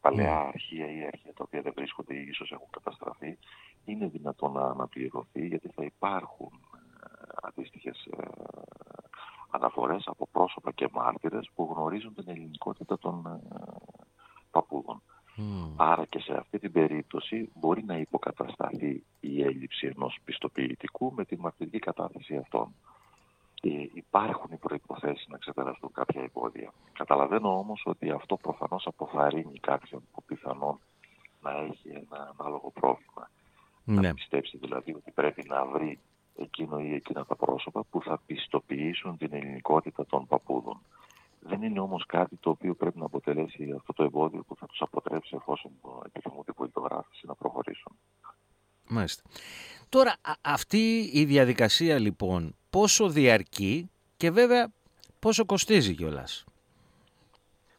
παλαιά 0.00 0.22
ναι. 0.22 0.48
αρχεία 0.48 0.86
ή 0.92 1.04
αρχεία 1.06 1.32
τα 1.34 1.44
οποία 1.46 1.62
δεν 1.62 1.72
βρίσκονται 1.76 2.14
ή 2.14 2.26
ίσως 2.28 2.52
έχουν 2.52 2.68
καταστραφεί, 2.70 3.38
είναι 3.84 4.08
δυνατόν 4.08 4.52
να 4.52 4.64
αναπληρωθεί 4.64 5.46
γιατί 5.46 5.68
θα 5.68 5.84
υπάρχουν 5.84 6.50
αντίστοιχες 7.42 8.06
ε, 8.18 8.26
αναφορές 9.50 10.02
από 10.06 10.28
πρόσωπα 10.32 10.72
και 10.72 10.88
μάρτυρες 10.92 11.50
που 11.54 11.72
γνωρίζουν 11.74 12.14
την 12.14 12.24
ελληνικότητα 12.26 12.98
των 12.98 13.26
ε, 13.26 13.40
παππούδων. 14.50 15.02
Άρα 15.76 16.04
και 16.04 16.18
σε 16.18 16.32
αυτή 16.32 16.58
την 16.58 16.72
περίπτωση 16.72 17.50
μπορεί 17.54 17.84
να 17.84 17.96
υποκατασταθεί 17.96 19.04
η 19.20 19.42
έλλειψη 19.42 19.86
ενός 19.86 20.18
πιστοποιητικού 20.24 21.12
με 21.12 21.24
τη 21.24 21.36
μαρτυρική 21.38 21.78
κατάθεση 21.78 22.36
αυτών. 22.36 22.74
Ε, 23.62 23.68
υπάρχουν 23.94 24.52
οι 24.52 24.56
προϋποθέσεις 24.56 25.26
να 25.28 25.38
ξεπεραστούν 25.38 25.92
κάποια 25.92 26.22
εμπόδια. 26.22 26.72
Καταλαβαίνω 26.92 27.58
όμως 27.58 27.82
ότι 27.86 28.10
αυτό 28.10 28.36
προφανώς 28.36 28.86
αποθαρρύνει 28.86 29.58
κάποιον 29.58 30.02
που 30.12 30.22
πιθανόν 30.22 30.78
να 31.40 31.50
έχει 31.50 31.88
ένα 31.88 32.34
ανάλογο 32.38 32.70
πρόβλημα. 32.70 33.30
Ναι. 33.84 34.00
Να 34.00 34.14
πιστέψει 34.14 34.58
δηλαδή 34.58 34.94
ότι 34.94 35.10
πρέπει 35.10 35.44
να 35.48 35.66
βρει 35.66 35.98
εκείνο 36.42 36.78
ή 36.80 36.94
εκείνα 36.94 37.24
τα 37.26 37.36
πρόσωπα 37.36 37.84
που 37.90 38.02
θα 38.02 38.20
πιστοποιήσουν 38.26 39.16
την 39.16 39.32
ελληνικότητα 39.32 40.06
των 40.06 40.26
παππούδων. 40.26 40.80
Δεν 41.40 41.62
είναι 41.62 41.80
όμως 41.80 42.06
κάτι 42.06 42.36
το 42.36 42.50
οποίο 42.50 42.74
πρέπει 42.74 42.98
να 42.98 43.04
αποτελέσει 43.04 43.74
αυτό 43.76 43.92
το 43.92 44.02
εμπόδιο 44.02 44.42
που 44.42 44.56
θα 44.56 44.66
τους 44.66 44.80
αποτρέψει 44.80 45.36
εφόσον 45.36 45.70
επιθυμούν 46.06 46.44
την 46.44 46.54
πολιτογράφηση 46.54 47.26
να 47.26 47.34
προχωρήσουν. 47.34 47.92
Μάλιστα. 48.88 49.22
Τώρα 49.88 50.16
αυτή 50.40 51.10
η 51.12 51.24
διαδικασία 51.24 51.98
λοιπόν 51.98 52.56
πόσο 52.70 53.08
διαρκεί 53.08 53.90
και 54.16 54.30
βέβαια 54.30 54.72
πόσο 55.18 55.44
κοστίζει 55.44 55.94
κιόλας; 55.94 56.44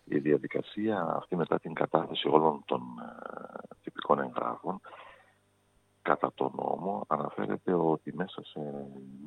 Η 0.03 0.17
διαδικασία 0.17 1.13
αυτή 1.17 1.35
μετά 1.35 1.59
την 1.59 1.73
κατάθεση 1.73 2.27
όλων 2.27 2.63
των 2.65 2.81
ε, 2.81 3.75
τυπικών 3.83 4.19
εγγράφων 4.19 4.81
κατά 6.01 6.31
τον 6.36 6.51
νόμο 6.55 7.05
αναφέρεται 7.08 7.74
ότι 7.74 8.13
μέσα 8.13 8.43
σε 8.43 8.60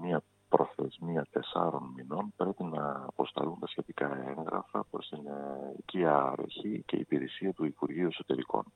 μία 0.01 0.23
προθεσμία 0.49 1.27
τεσσάρων 1.31 1.93
μηνών 1.97 2.33
πρέπει 2.37 2.65
να 2.65 3.05
αποσταλούν 3.07 3.59
τα 3.61 3.67
σχετικά 3.67 4.25
έγγραφα 4.29 4.85
προς 4.91 5.09
την 5.09 5.27
ε, 5.27 5.75
οικία 5.79 6.35
αρχή 6.39 6.83
και 6.87 6.97
υπηρεσία 6.97 7.53
του 7.53 7.65
Υπουργείου 7.65 8.07
Εσωτερικών. 8.07 8.73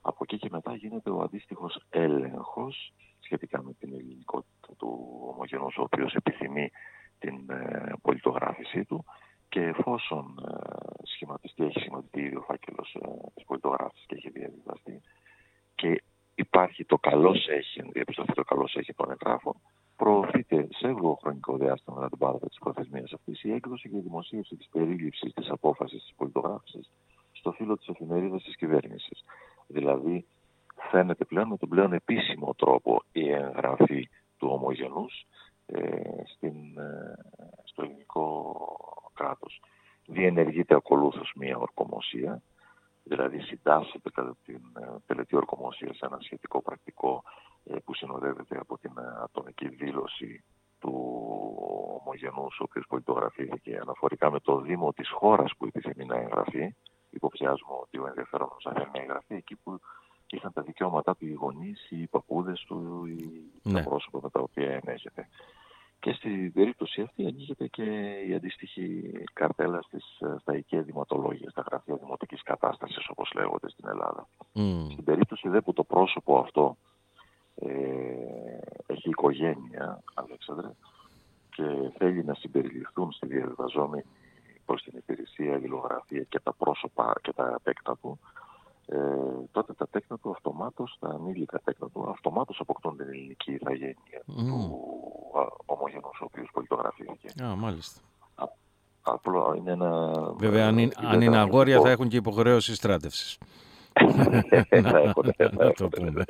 Από 0.00 0.18
εκεί 0.22 0.38
και 0.38 0.48
μετά 0.50 0.74
γίνεται 0.74 1.10
ο 1.10 1.20
αντίστοιχος 1.20 1.82
έλεγχος 1.90 2.92
σχετικά 3.20 3.62
με 3.62 3.72
την 3.72 3.92
ελληνικότητα 3.92 4.74
του 4.76 5.18
ομογενούς, 5.34 5.76
ο 5.76 5.82
οποίος 5.82 6.14
επιθυμεί 6.14 6.70
την 7.18 7.50
ε, 7.50 7.92
πολιτογράφησή 8.02 8.84
του 8.84 9.04
και 9.48 9.60
εφόσον 9.60 10.38
ε, 10.48 11.06
σχηματιστεί, 11.06 11.64
έχει 11.64 11.78
σχηματιστεί 11.78 12.20
ήδη 12.20 12.36
ο 12.36 12.40
φάκελος 12.40 12.94
ε, 12.94 13.08
της 13.34 13.44
πολιτογράφησης 13.44 14.06
και 14.06 14.14
έχει 14.14 14.30
διαδικαστεί 14.30 15.00
και 15.74 16.02
υπάρχει 16.34 16.84
το 16.84 16.98
καλό 16.98 17.36
έχει, 17.48 17.82
διαπιστωθεί 17.92 18.32
το 18.32 18.44
καλό 18.44 18.68
έχει 18.74 18.94
των 18.94 19.10
εγγράφων, 19.10 19.54
προωθείται 19.96 20.68
σε 20.70 20.86
εύγλω 20.86 21.18
χρονικό 21.22 21.56
διάστημα 21.56 21.96
μετά 21.96 22.08
την 22.08 22.18
πάροδο 22.18 22.46
τη 22.46 22.56
προθεσμία 22.60 23.04
αυτής 23.14 23.42
η 23.42 23.52
έκδοση 23.52 23.88
και 23.88 23.96
η 23.96 24.00
δημοσίευση 24.00 24.56
της 24.56 24.68
περίληψης 24.68 25.32
της 25.32 25.48
απόφασης 25.48 26.02
της 26.02 26.14
πολιτογράφησης 26.16 26.90
στο 27.32 27.52
φύλλο 27.52 27.76
της 27.76 27.88
εφημερίδας 27.88 28.42
της 28.42 28.56
κυβέρνησης. 28.56 29.24
Δηλαδή, 29.66 30.26
φαίνεται 30.90 31.24
πλέον 31.24 31.48
με 31.48 31.56
τον 31.56 31.68
πλέον 31.68 31.92
επίσημο 31.92 32.54
τρόπο 32.54 33.02
η 33.12 33.30
εγγραφή 33.30 34.08
του 34.38 34.48
ομογενούς 34.50 35.26
ε, 35.66 35.80
στην, 36.34 36.78
ε, 36.78 37.14
στο 37.64 37.82
ελληνικό 37.82 38.56
κράτος. 39.14 39.60
Διενεργείται 40.06 40.74
ακολούθως 40.74 41.32
μία 41.36 41.56
ορκομοσία, 41.58 42.42
δηλαδή 43.64 43.84
συντάσσεται 43.84 44.10
κατά 44.10 44.36
την 44.44 44.60
ε, 44.80 44.96
τελετή 45.06 45.36
ορκομοσίας 45.36 45.96
σε 45.96 46.06
ένα 46.06 46.18
σχετικό 46.20 46.62
πρακτικό 46.62 47.22
ε, 47.64 47.76
που 47.84 47.94
συνοδεύεται 47.94 48.58
από 48.58 48.78
την 48.78 48.92
ατομική 49.22 49.68
δήλωση 49.68 50.44
του 50.78 50.94
ομογενούς, 52.00 52.58
ο 52.60 52.62
οποίος 52.62 52.84
πολιτογραφήθηκε 52.88 53.78
αναφορικά 53.82 54.30
με 54.30 54.40
το 54.40 54.60
Δήμο 54.60 54.92
της 54.92 55.10
χώρας 55.10 55.52
που 55.58 55.66
επιθυμεί 55.66 56.04
να 56.04 56.16
εγγραφεί. 56.16 56.74
Υποψιάζουμε 57.10 57.74
ότι 57.80 57.98
ο 57.98 58.06
ενδιαφέρον 58.06 58.48
θα 58.62 58.72
θέλει 58.72 58.90
να 58.92 59.00
εγγραφεί 59.00 59.34
εκεί 59.34 59.56
που 59.56 59.80
είχαν 60.30 60.52
τα 60.52 60.62
δικαιώματά 60.62 61.16
του 61.16 61.26
οι 61.26 61.32
γονείς, 61.32 61.90
οι 61.90 62.06
παππούδες 62.06 62.64
του, 62.66 63.06
οι 63.06 63.50
ναι. 63.62 63.72
τα 63.72 63.88
πρόσωπα 63.88 64.18
με 64.22 64.30
τα 64.30 64.40
οποία 64.40 64.80
ενέχεται. 64.82 65.28
Και 66.04 66.12
στην 66.12 66.52
περίπτωση 66.52 67.00
αυτή 67.00 67.26
ανοίγεται 67.26 67.66
και 67.66 67.82
η 68.28 68.34
αντίστοιχη 68.34 69.12
καρτέλα 69.32 69.82
στις, 69.82 70.04
στα 70.40 70.56
οικεία 70.56 70.82
δημοτολόγια, 70.82 71.50
στα 71.50 71.64
γραφεία 71.68 71.96
δημοτικής 71.96 72.42
κατάστασης 72.42 73.08
όπως 73.08 73.32
λέγονται 73.34 73.68
στην 73.68 73.88
Ελλάδα. 73.88 74.26
Mm. 74.54 74.86
Στην 74.92 75.04
περίπτωση 75.04 75.48
δε 75.48 75.60
που 75.60 75.72
το 75.72 75.84
πρόσωπο 75.84 76.38
αυτό 76.38 76.76
ε, 77.54 77.68
έχει 78.86 79.08
οικογένεια, 79.08 80.02
Αλέξανδρε, 80.14 80.70
και 81.50 81.64
θέλει 81.98 82.24
να 82.24 82.34
συμπεριληφθούν 82.34 83.12
στη 83.12 83.26
διαβιβαζόμενη 83.26 84.04
προς 84.64 84.82
την 84.82 84.92
υπηρεσία, 84.96 85.60
η 86.08 86.24
και 86.28 86.40
τα 86.40 86.52
πρόσωπα 86.52 87.14
και 87.22 87.32
τα 87.32 87.54
απέκτα 87.54 87.96
του, 88.02 88.18
ε, 88.86 88.96
τότε 89.52 89.72
τα 89.72 89.88
τέκνα 89.88 90.18
του 90.18 90.30
αυτομάτως, 90.30 90.96
τα 91.00 91.08
ανήλικα 91.08 91.60
τέκνα 91.64 91.88
του 91.88 92.08
αυτομάτως 92.10 92.60
αποκτούν 92.60 92.96
την 92.96 93.08
ελληνική 93.08 93.52
ηθαγένεια 93.52 94.22
mm. 94.26 94.34
του 94.34 94.80
ομογενούς 95.64 96.20
ο 96.20 96.24
οποίος 96.24 96.48
πολιτογραφήθηκε. 96.52 97.44
Α, 97.44 97.56
μάλιστα. 97.56 98.00
απλό 99.02 99.54
είναι 99.56 99.70
ένα... 99.70 100.12
Βέβαια, 100.36 100.66
αν, 100.66 100.90
αν 100.94 101.20
είναι 101.20 101.38
αγόρια 101.38 101.80
θα 101.80 101.90
έχουν 101.90 102.08
και 102.08 102.16
υποχρέωση 102.16 102.74
στράτευσης. 102.74 103.38
θα 104.82 104.98
έχουν, 104.98 105.34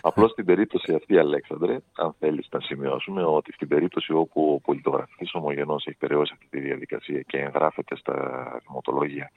Απλώς 0.00 0.30
στην 0.30 0.44
περίπτωση 0.44 0.94
αυτή, 0.94 1.18
Αλέξανδρε, 1.18 1.78
αν 1.96 2.14
θέλεις 2.18 2.46
να 2.50 2.60
σημειώσουμε 2.60 3.24
ότι 3.24 3.52
στην 3.52 3.68
περίπτωση 3.68 4.12
όπου 4.12 4.52
ο 4.54 4.60
πολιτογραφικός 4.60 5.34
ομογενός 5.34 5.86
έχει 5.86 5.96
περαιώσει 5.96 6.32
αυτή 6.34 6.46
τη 6.50 6.60
διαδικασία 6.60 7.20
και 7.20 7.38
εγγράφεται 7.38 7.96
στα 7.96 8.14
δημοτολόγια 8.66 9.30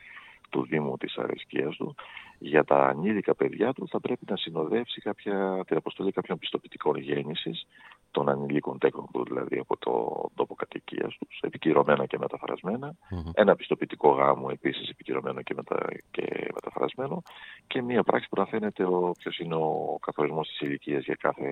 του 0.49 0.65
Δήμου 0.69 0.97
της 0.97 1.17
αρεσκίας 1.17 1.75
του, 1.75 1.95
για 2.39 2.63
τα 2.63 2.87
ανήλικα 2.87 3.35
παιδιά 3.35 3.73
του 3.73 3.87
θα 3.87 3.99
πρέπει 3.99 4.25
να 4.29 4.37
συνοδεύσει 4.37 5.01
κάποια, 5.01 5.63
την 5.67 5.77
αποστολή 5.77 6.11
κάποιων 6.11 6.37
πιστοποιητικών 6.37 6.97
γέννησης 6.97 7.67
των 8.11 8.29
ανηλίκων 8.29 8.77
τέκνων 8.77 9.07
του, 9.13 9.23
δηλαδή 9.23 9.57
από 9.57 9.77
το 9.77 9.91
τόπο 10.35 10.55
κατοικίας 10.55 11.17
τους, 11.19 11.39
επικυρωμένα 11.41 12.05
και 12.05 12.17
μεταφρασμένα. 12.17 12.95
Mm-hmm. 13.11 13.31
Ένα 13.33 13.55
πιστοποιητικό 13.55 14.09
γάμου 14.09 14.49
επίσης 14.49 14.89
επικυρωμένο 14.89 15.41
και, 15.41 15.53
μετα... 15.53 15.87
και 16.11 16.47
μεταφρασμένο. 16.53 17.21
Και 17.67 17.81
μία 17.81 18.03
πράξη 18.03 18.29
που 18.29 18.39
να 18.39 18.45
φαίνεται 18.45 18.83
ποιος 19.17 19.39
είναι 19.39 19.55
ο 19.55 19.97
καθορισμός 20.01 20.47
της 20.47 20.59
ηλικίας 20.59 21.03
για 21.03 21.15
κάθε 21.15 21.49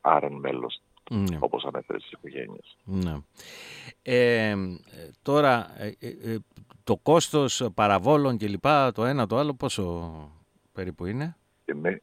άρεν 0.00 0.32
μέλος 0.32 0.80
ναι. 1.10 1.36
όπως 1.40 1.64
ανέφερε 1.64 1.98
στις 1.98 2.12
οικογένειες. 2.12 2.76
Ναι. 2.84 3.16
Ε, 4.02 4.56
τώρα, 5.22 5.70
ε, 5.78 5.86
ε, 6.00 6.38
το 6.90 6.96
κόστος 7.02 7.70
παραβόλων 7.74 8.36
και 8.36 8.46
λοιπά, 8.48 8.92
το 8.92 9.04
ένα 9.04 9.26
το 9.26 9.36
άλλο, 9.36 9.54
πόσο 9.54 10.12
περίπου 10.72 11.06
είναι; 11.06 11.36
με, 11.74 12.02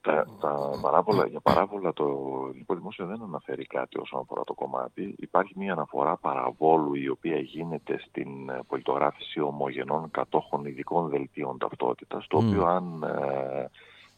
τα, 0.00 0.26
τα 0.40 0.70
παράβολα, 0.82 1.26
για 1.26 1.40
παράβολα 1.40 1.92
το 1.92 2.04
ελληνικό 2.48 2.74
δημόσιο 2.74 3.06
δεν 3.06 3.22
αναφέρει 3.22 3.66
κάτι 3.66 3.98
όσον 3.98 4.20
αφορά 4.20 4.44
το 4.44 4.54
κομμάτι. 4.54 5.14
Υπάρχει 5.18 5.52
μια 5.56 5.72
αναφορά 5.72 6.16
παραβόλου 6.16 6.94
η 6.94 7.08
οποία 7.08 7.38
γίνεται 7.38 7.98
στην 8.08 8.28
πολιτογράφηση 8.66 9.40
ομογενών 9.40 10.10
κατόχων 10.10 10.64
ειδικών 10.64 11.08
δελτίων 11.08 11.58
ταυτότητας, 11.58 12.26
το 12.26 12.36
οποίο 12.38 12.64
αν 12.64 13.04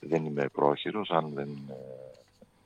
δεν 0.00 0.24
είμαι 0.24 0.48
πρόχειρος, 0.52 1.10
αν 1.10 1.30
δεν 1.34 1.48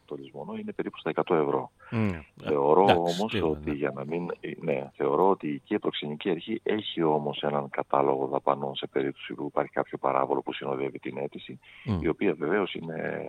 το 0.04 0.14
λησμονό 0.18 0.54
είναι 0.56 0.72
περίπου 0.72 0.98
στα 0.98 1.12
100 1.14 1.36
ευρώ. 1.36 1.70
Mm. 1.90 2.20
Θεωρώ 2.42 2.84
όμως 2.84 3.34
ότι 3.42 3.70
ναι. 3.70 3.76
για 3.76 3.92
να 3.94 4.04
μην... 4.04 4.30
Ναι, 4.60 4.90
θεωρώ 4.96 5.30
ότι 5.30 5.46
η 5.46 5.54
οικία 5.54 5.78
προξενική 5.78 6.30
αρχή 6.30 6.60
έχει 6.62 7.02
όμως 7.02 7.42
έναν 7.42 7.70
κατάλογο 7.70 8.26
δαπανών 8.26 8.74
σε 8.74 8.86
περίπτωση 8.86 9.34
που 9.34 9.44
υπάρχει 9.44 9.72
κάποιο 9.72 9.98
παράβολο 9.98 10.42
που 10.42 10.52
συνοδεύει 10.52 10.98
την 10.98 11.16
αίτηση, 11.18 11.58
mm. 11.86 12.02
η 12.02 12.08
οποία 12.08 12.34
βεβαίως 12.34 12.74
είναι, 12.74 13.26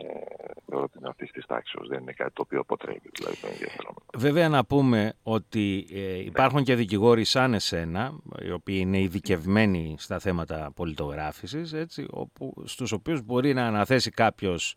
θεωρώ 0.66 0.84
ότι 0.84 0.98
είναι 0.98 1.10
αυτής 1.10 1.32
της 1.32 1.46
τάξης, 1.46 1.88
δεν 1.88 2.02
είναι 2.02 2.12
κάτι 2.12 2.34
το 2.34 2.42
οποίο 2.42 2.60
αποτρέπει 2.60 3.10
δηλαδή 3.14 3.38
το 3.42 3.48
ενδιαφέρον. 3.48 3.94
Βέβαια 4.18 4.50
να 4.50 4.66
πούμε 4.66 5.14
ότι 5.24 5.88
ε, 5.94 6.18
υπάρχουν 6.18 6.64
και 6.64 6.76
δικηγόροι 6.76 7.24
σαν 7.24 7.54
εσένα, 7.54 8.14
οι 8.42 8.52
οποίοι 8.52 8.78
είναι 8.82 9.00
ειδικευμένοι 9.00 9.96
στα 9.98 10.20
θέματα 10.20 10.72
πολιτογράφησης, 10.76 11.74
έτσι, 11.74 12.06
όπου, 12.10 12.54
στους 12.64 12.92
οποίους 12.92 13.22
μπορεί 13.26 13.54
να 13.54 13.66
αναθέσει 13.66 14.12
κάποιος 14.12 14.76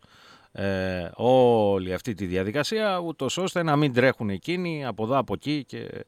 ε, 0.51 1.09
όλη 1.15 1.93
αυτή 1.93 2.13
τη 2.13 2.25
διαδικασία 2.25 2.99
ούτως 2.99 3.37
ώστε 3.37 3.63
να 3.63 3.75
μην 3.75 3.93
τρέχουν 3.93 4.29
εκείνοι 4.29 4.85
από 4.85 5.03
εδώ 5.03 5.17
από 5.17 5.33
εκεί 5.33 5.63
και 5.65 6.05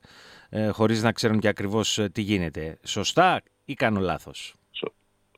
ε, 0.50 0.67
χωρίς 0.67 1.03
να 1.03 1.12
ξέρουν 1.12 1.39
και 1.39 1.48
ακριβώς 1.48 1.98
ε, 1.98 2.10
τι 2.10 2.21
γίνεται. 2.21 2.77
Σωστά 2.83 3.41
ή 3.65 3.74
κάνω 3.74 4.00
λάθος; 4.00 4.55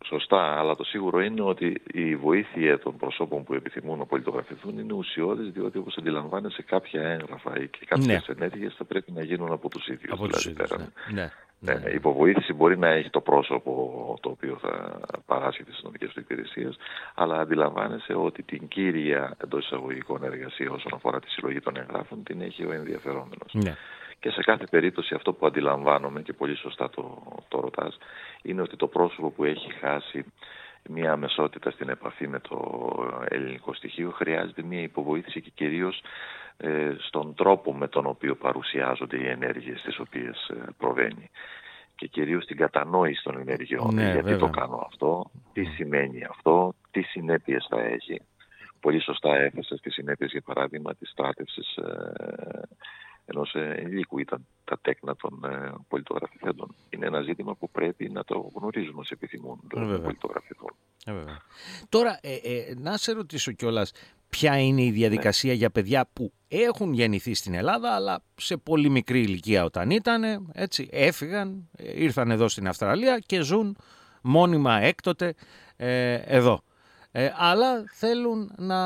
Σωστά, 0.05 0.60
αλλά 0.60 0.75
το 0.75 0.83
σίγουρο 0.83 1.22
είναι 1.22 1.41
ότι 1.41 1.81
η 1.93 2.15
βοήθεια 2.15 2.79
των 2.79 2.98
προσώπων 2.98 3.43
που 3.43 3.53
επιθυμούν 3.53 3.98
να 3.98 4.05
πολιτογραφηθούν 4.05 4.77
είναι 4.77 4.93
ουσιώδης, 4.93 5.51
διότι 5.51 5.77
όπως 5.77 5.98
αντιλαμβάνεσαι 5.98 6.62
κάποια 6.62 7.01
έγγραφα 7.01 7.62
ή 7.62 7.67
και 7.67 7.86
κάποιες 7.86 8.27
ναι. 8.27 8.36
ενέργειες 8.38 8.74
θα 8.77 8.86
πρέπει 8.86 9.12
να 9.12 9.24
γίνουν 9.24 9.51
από 9.51 9.69
τους 9.69 9.88
ίδιους. 9.88 10.12
Από 10.12 10.27
τους 10.27 10.48
δηλαδή, 10.48 10.63
ίδιους, 10.63 10.88
ναι. 11.12 11.22
ναι. 11.22 11.31
Ναι, 11.63 11.74
ναι. 11.74 11.89
Υποβοήθηση 11.89 12.53
μπορεί 12.53 12.77
να 12.77 12.88
έχει 12.88 13.10
το 13.10 13.22
πρόσωπο 13.22 13.72
το 14.22 14.29
οποίο 14.29 14.58
θα 14.62 15.00
παράσχει 15.25 15.63
τις 15.63 15.74
αστυνομικέ 15.74 16.08
του 16.08 16.20
υπηρεσίες, 16.20 16.77
αλλά 17.15 17.39
αντιλαμβάνεσαι 17.39 18.13
ότι 18.13 18.43
την 18.43 18.67
κύρια 18.67 19.36
εντός 19.43 19.65
εισαγωγικών 19.65 20.24
εργασία 20.24 20.72
όσον 20.72 20.91
αφορά 20.93 21.20
τη 21.20 21.29
συλλογή 21.29 21.60
των 21.60 21.77
εγγράφων 21.77 22.24
την 22.24 22.41
έχει 22.41 22.65
ο 22.65 22.72
ενδιαφερόμενος. 22.72 23.53
Ναι. 23.53 23.75
Και 24.20 24.29
σε 24.29 24.41
κάθε 24.41 24.65
περίπτωση 24.70 25.15
αυτό 25.15 25.34
που 25.34 25.46
αντιλαμβάνομαι 25.46 26.22
και 26.22 26.34
πολύ 26.34 26.55
σωστά 26.55 26.89
το, 26.89 27.24
το 27.48 27.60
ρωτάς 27.60 27.98
είναι 28.41 28.62
ότι 28.62 28.75
το 28.75 28.88
πρόσωπο 28.88 29.29
που 29.29 29.43
έχει 29.43 29.72
χάσει 29.74 30.25
μια 30.89 31.11
αμεσότητα 31.11 31.71
στην 31.71 31.89
επαφή 31.89 32.27
με 32.27 32.39
το 32.39 32.57
ελληνικό 33.29 33.73
στοιχείο 33.73 34.11
χρειάζεται 34.11 34.63
μια 34.63 34.81
υποβοήθηση 34.81 35.41
και 35.41 35.51
κυρίως 35.55 36.03
ε, 36.57 36.95
στον 36.99 37.35
τρόπο 37.35 37.73
με 37.73 37.87
τον 37.87 38.05
οποίο 38.05 38.35
παρουσιάζονται 38.35 39.17
οι 39.17 39.27
ενέργειες 39.27 39.81
τις 39.81 39.99
οποίες 39.99 40.47
ε, 40.47 40.71
προβαίνει 40.77 41.29
και 41.95 42.07
κυρίως 42.07 42.45
την 42.45 42.57
κατανόηση 42.57 43.23
των 43.23 43.39
ενεργειών. 43.39 43.93
Ναι, 43.93 44.11
γιατί 44.11 44.37
το 44.37 44.49
κάνω 44.49 44.87
αυτό, 44.91 45.31
τι 45.53 45.63
σημαίνει 45.63 46.23
αυτό, 46.29 46.73
τι 46.91 47.01
συνέπειες 47.01 47.67
θα 47.69 47.81
έχει. 47.81 48.21
Πολύ 48.79 49.01
σωστά 49.01 49.35
έθεσε 49.35 49.75
τις 49.81 49.93
συνέπειες 49.93 50.31
για 50.31 50.41
παράδειγμα 50.41 50.95
της 50.95 51.09
στράτευσης 51.09 51.75
ε, 51.75 52.61
ενός 53.25 53.53
ενηλίκου 53.53 54.19
ήταν 54.19 54.45
τα 54.63 54.79
τέκνα 54.81 55.15
των 55.15 55.43
ε, 55.43 55.73
πολιτογραφηθέντων. 55.87 56.75
Είναι 56.89 57.05
ένα 57.05 57.21
ζήτημα 57.21 57.55
που 57.55 57.69
πρέπει 57.69 58.09
να 58.09 58.23
το 58.23 58.51
γνωρίζουμε 58.55 58.99
όσοι 58.99 59.11
επιθυμούν 59.13 59.59
να 59.73 59.99
πολιτογραφηθούν. 59.99 60.71
Ε, 61.05 61.11
Τώρα, 61.89 62.19
ε, 62.21 62.33
ε, 62.33 62.73
να 62.77 62.97
σε 62.97 63.11
ρωτήσω 63.11 63.51
κιόλας, 63.51 63.91
ποια 64.29 64.59
είναι 64.59 64.83
η 64.83 64.91
διαδικασία 64.91 65.53
για 65.53 65.69
παιδιά 65.69 66.09
που 66.13 66.33
έχουν 66.47 66.93
γεννηθεί 66.93 67.33
στην 67.33 67.53
Ελλάδα 67.53 67.95
αλλά 67.95 68.23
σε 68.35 68.57
πολύ 68.57 68.89
μικρή 68.89 69.21
ηλικία 69.21 69.63
όταν 69.63 69.89
ήταν, 69.89 70.51
έτσι 70.53 70.89
έφυγαν, 70.91 71.69
ήρθαν 71.95 72.31
εδώ 72.31 72.47
στην 72.47 72.67
Αυστραλία 72.67 73.19
και 73.19 73.41
ζουν 73.41 73.77
μόνιμα 74.21 74.81
έκτοτε 74.81 75.35
ε, 75.75 76.13
εδώ. 76.13 76.63
Ε, 77.15 77.32
αλλά 77.38 77.84
θέλουν 77.91 78.51
να 78.58 78.79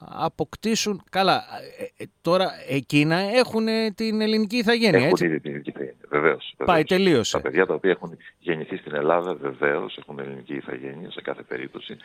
αποκτήσουν. 0.00 1.02
Καλά, 1.10 1.44
ε, 1.78 2.02
ε, 2.02 2.06
τώρα 2.22 2.50
εκείνα 2.68 3.16
έχουν 3.16 3.66
την 3.94 4.20
ελληνική 4.20 4.56
ηθαγένεια. 4.56 4.98
Έχουν 4.98 5.10
έτσι; 5.10 5.24
ήδη 5.24 5.40
την 5.40 5.50
ελληνική 5.50 5.70
ηθαγένεια. 5.70 5.96
Βεβαίως. 6.08 6.54
Πάει, 6.64 6.84
τελείωσε. 6.84 7.36
Τα 7.36 7.42
παιδιά 7.42 7.66
τα 7.66 7.74
οποία 7.74 7.90
έχουν 7.90 8.16
γεννηθεί 8.38 8.76
στην 8.76 8.94
Ελλάδα 8.94 9.34
βεβαίως 9.34 9.98
έχουν 9.98 10.18
ελληνική 10.18 10.54
ηθαγένεια 10.54 11.10
σε 11.10 11.20
κάθε 11.20 11.42
περίπτωση. 11.42 11.96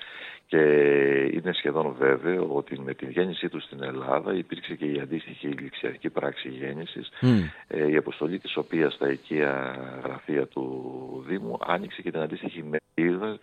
Και 0.48 0.58
είναι 1.34 1.54
σχεδόν 1.54 1.96
βέβαιο 2.00 2.48
ότι 2.52 2.80
με 2.80 2.94
τη 2.94 3.06
γέννησή 3.06 3.50
τους 3.50 3.64
στην 3.64 3.84
Ελλάδα 3.84 4.34
υπήρξε 4.34 4.76
και 4.76 4.86
η 4.86 5.00
αντίστοιχη 5.00 5.48
ληξιαρχική 5.48 6.10
πράξη 6.10 6.50
γέννησης, 6.50 7.12
mm. 7.22 7.90
η 7.90 7.96
αποστολή 7.96 8.40
της 8.40 8.58
οποίας 8.58 8.94
στα 8.94 9.12
οικεία 9.12 9.76
γραφεία 10.04 10.48
του 10.48 11.26
Δήμου 11.28 11.58
άνοιξε 11.66 12.02
και 12.02 12.12
την 12.12 12.20
αντίστοιχη 12.20 12.64
μερίδα 12.64 13.40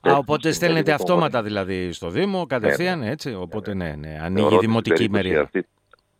Α, 0.00 0.16
οπότε 0.16 0.52
στέλνετε 0.52 0.92
αυτόματα 0.92 1.42
δηλαδή 1.42 1.92
στο 1.92 2.10
Δήμο, 2.10 2.46
κατευθείαν, 2.46 2.98
ναι, 2.98 3.04
ναι. 3.04 3.10
έτσι. 3.10 3.34
Οπότε 3.34 3.74
ναι, 3.74 3.94
ναι, 3.94 4.18
ανοίγει 4.22 4.54
η 4.54 4.58
δημοτική 4.58 5.10
μερίδα. 5.10 5.50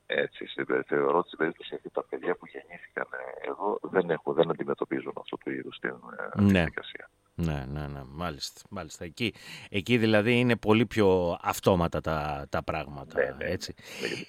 Έτσι, 0.06 0.44
θεωρώ 0.86 1.18
ότι 1.18 1.26
στην 1.26 1.38
περίπτωση 1.38 1.74
αυτή 1.74 1.90
τα 1.90 2.04
παιδιά 2.08 2.36
που 2.36 2.46
γεννήθηκαν 2.46 3.06
εδώ 3.48 3.78
δεν, 3.82 4.10
έχουν, 4.10 4.34
δεν 4.34 4.50
αντιμετωπίζουν 4.50 5.12
αυτό 5.18 5.38
το 5.44 5.50
είδου 5.50 5.68
την 5.80 5.90
ε, 5.90 6.42
ναι. 6.42 6.50
διαδικασία. 6.50 7.10
Ναι, 7.34 7.64
ναι, 7.72 7.86
ναι, 7.86 8.00
μάλιστα. 8.06 8.60
μάλιστα. 8.70 9.04
Εκεί, 9.04 9.34
εκεί 9.70 9.98
δηλαδή 9.98 10.38
είναι 10.38 10.56
πολύ 10.56 10.86
πιο 10.86 11.38
αυτόματα 11.42 12.00
τα, 12.00 12.46
τα 12.48 12.62
πράγματα. 12.62 13.20
Ναι, 13.20 13.34
ναι. 13.38 13.50
Έτσι. 13.50 13.74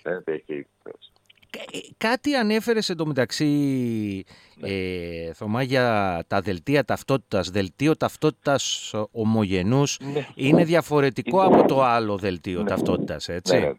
Ναι, 0.03 0.33
εκεί, 0.33 0.53
ε, 0.53 0.61
κάτι 1.97 2.35
ανέφερες 2.35 2.89
εντωμεταξύ 2.89 3.45
ναι. 4.55 4.69
ε, 4.69 5.33
Θωμά 5.33 5.61
για 5.63 6.23
τα 6.27 6.41
δελτία 6.41 6.85
ταυτότητας. 6.85 7.49
Δελτίο 7.49 7.97
ταυτότητας 7.97 8.93
ομογενούς 9.11 9.99
ναι. 9.99 10.27
είναι 10.35 10.63
διαφορετικό 10.63 11.41
από 11.41 11.67
το 11.67 11.83
άλλο 11.83 12.17
δελτίο 12.17 12.61
ναι. 12.61 12.69
ταυτότητας, 12.69 13.27
έτσι; 13.29 13.59
Ναι, 13.59 13.73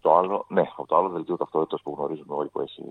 το 0.00 0.16
άλλο, 0.16 0.44
ναι, 0.48 0.62
το 0.86 0.96
άλλο 0.96 1.08
δελτίο 1.08 1.36
ταυτότητας 1.36 1.82
που 1.82 1.94
γνωρίζουμε 1.98 2.34
όλοι 2.34 2.48
που, 2.48 2.60
έχει, 2.60 2.82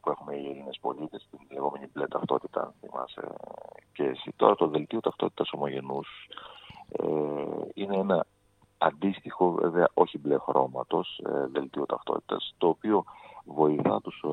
που 0.00 0.10
έχουμε 0.10 0.34
οι 0.34 0.46
Έλληνες 0.50 0.78
πολίτες, 0.80 1.26
την 1.30 1.40
λεγόμενη 1.50 1.86
μπλε 1.92 2.06
ταυτότητα, 2.06 2.74
θυμάσαι 2.80 3.22
και 3.92 4.02
εσύ. 4.02 4.32
Τώρα 4.36 4.54
το 4.54 4.66
δελτίο 4.66 5.00
ταυτότητας 5.00 5.52
ομογενούς 5.52 6.08
ε, 6.88 7.04
είναι 7.74 7.96
ένα 7.96 8.26
αντίστοιχο, 8.78 9.50
βέβαια 9.50 9.88
όχι 9.94 10.18
μπλε 10.18 10.38
χρώματος, 10.38 11.20
ε, 11.26 11.46
δελτίο 11.52 11.86
ταυτότητας, 11.86 12.54
το 12.58 12.68
οποίο 12.68 13.04
βοηθά 13.54 14.00
τους 14.00 14.22
ε, 14.24 14.28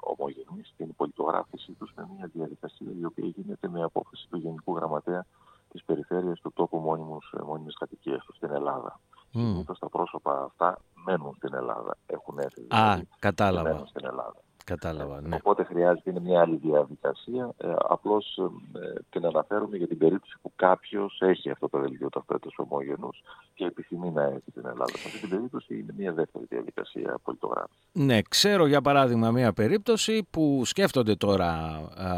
ομογενείς 0.00 0.68
στην 0.68 0.94
πολιτογράφηση 0.96 1.72
τους 1.72 1.92
με 1.96 2.08
μια 2.16 2.30
διαδικασία 2.34 2.90
η 3.00 3.04
οποία 3.04 3.26
γίνεται 3.26 3.68
με 3.68 3.82
απόφαση 3.82 4.26
του 4.30 4.38
Γενικού 4.38 4.76
Γραμματέα 4.76 5.26
της 5.68 5.84
Περιφέρειας 5.84 6.40
του 6.40 6.52
τόπου 6.52 6.78
μόνιμους, 6.78 7.34
ε, 7.38 7.42
μόνιμης 7.42 7.76
κατοικίας 7.76 8.24
τους 8.24 8.36
στην 8.36 8.50
Ελλάδα. 8.52 9.00
Mm. 9.00 9.30
Συνήθως 9.30 9.78
τα 9.78 9.88
πρόσωπα 9.88 10.42
αυτά 10.44 10.78
μένουν 11.04 11.34
στην 11.36 11.54
Ελλάδα. 11.54 11.96
Έχουν 12.06 12.38
έρθει 12.38 12.62
δηλαδή, 12.62 13.08
κατάλαβα. 13.18 13.68
μένουν 13.68 13.86
στην 13.86 14.06
Ελλάδα. 14.06 14.36
Κατάλαβα, 14.64 15.20
ναι. 15.20 15.36
Οπότε 15.36 15.64
χρειάζεται 15.64 16.10
είναι 16.10 16.20
μια 16.20 16.40
άλλη 16.40 16.56
διαδικασία. 16.56 17.54
Ε, 17.58 17.74
Απλώς 17.78 18.38
ε, 18.74 19.00
την 19.10 19.26
αναφέρουμε 19.26 19.76
για 19.76 19.86
την 19.86 19.98
περίπτωση 19.98 20.36
που 20.42 20.52
κάποιος 20.56 21.18
έχει 21.22 21.50
αυτό 21.50 21.68
το 21.68 21.78
δελτίο 21.78 22.08
ταυτότητα 22.08 22.50
ομόγενου 22.56 23.08
και 23.54 23.64
επιθυμεί 23.64 24.10
να 24.10 24.22
έχει 24.22 24.50
στην 24.50 24.66
Ελλάδα. 24.66 24.96
Σε 24.96 25.06
αυτή 25.06 25.20
την 25.20 25.28
περίπτωση 25.28 25.78
είναι 25.78 25.94
μια 25.96 26.12
δεύτερη 26.12 26.44
διαδικασία 26.48 27.18
πολιτογράφηση. 27.22 27.78
Ναι, 27.92 28.22
ξέρω 28.22 28.66
για 28.66 28.80
παράδειγμα 28.80 29.30
μια 29.30 29.52
περίπτωση 29.52 30.26
που 30.30 30.62
σκέφτονται 30.64 31.14
τώρα 31.14 31.50
α, 31.96 32.16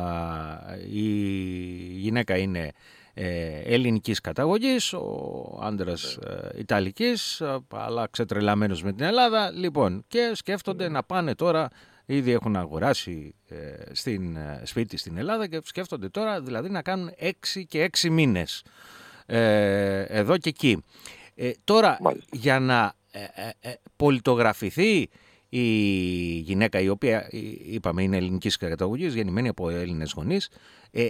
η 0.93 1.09
γυναίκα 1.97 2.37
είναι 2.37 2.73
ε, 3.23 3.61
ελληνικής 3.65 4.21
καταγωγής, 4.21 4.93
ο 4.93 5.59
άντρας 5.63 6.19
ναι. 6.23 6.33
ε, 6.33 6.59
Ιταλικής, 6.59 7.43
αλλά 7.69 8.09
ξετρελαμένος 8.11 8.83
με 8.83 8.93
την 8.93 9.05
Ελλάδα. 9.05 9.51
Λοιπόν, 9.51 10.05
και 10.09 10.33
σκέφτονται 10.35 10.85
ναι. 10.85 10.91
να 10.91 11.03
πάνε 11.03 11.35
τώρα 11.35 11.69
Ήδη 12.13 12.31
έχουν 12.31 12.57
αγοράσει 12.57 13.35
ε, 13.49 13.57
στην, 13.93 14.37
ε, 14.37 14.63
σπίτι 14.65 14.97
στην 14.97 15.17
Ελλάδα 15.17 15.47
και 15.47 15.61
σκέφτονται 15.65 16.09
τώρα 16.09 16.41
δηλαδή 16.41 16.71
να 16.71 16.83
κάνουν 16.83 17.13
6 17.21 17.31
και 17.69 17.91
6 18.01 18.09
μήνες 18.11 18.65
ε, 19.27 20.01
εδώ 20.03 20.39
και 20.39 20.49
εκεί. 20.49 20.85
Ε, 21.35 21.51
τώρα 21.65 21.99
για 22.31 22.61
να 22.61 22.95
πολιτογραφηθεί 23.97 25.09
η 25.51 25.67
γυναίκα 26.39 26.81
η 26.81 26.89
οποία 26.89 27.29
είπαμε 27.67 28.03
είναι 28.03 28.17
ελληνικής 28.17 28.57
καταγωγής, 28.57 29.15
γεννημένη 29.15 29.49
από 29.49 29.71
Έλληνες 29.71 30.13
γονείς, 30.17 30.51
ναι, 30.93 31.03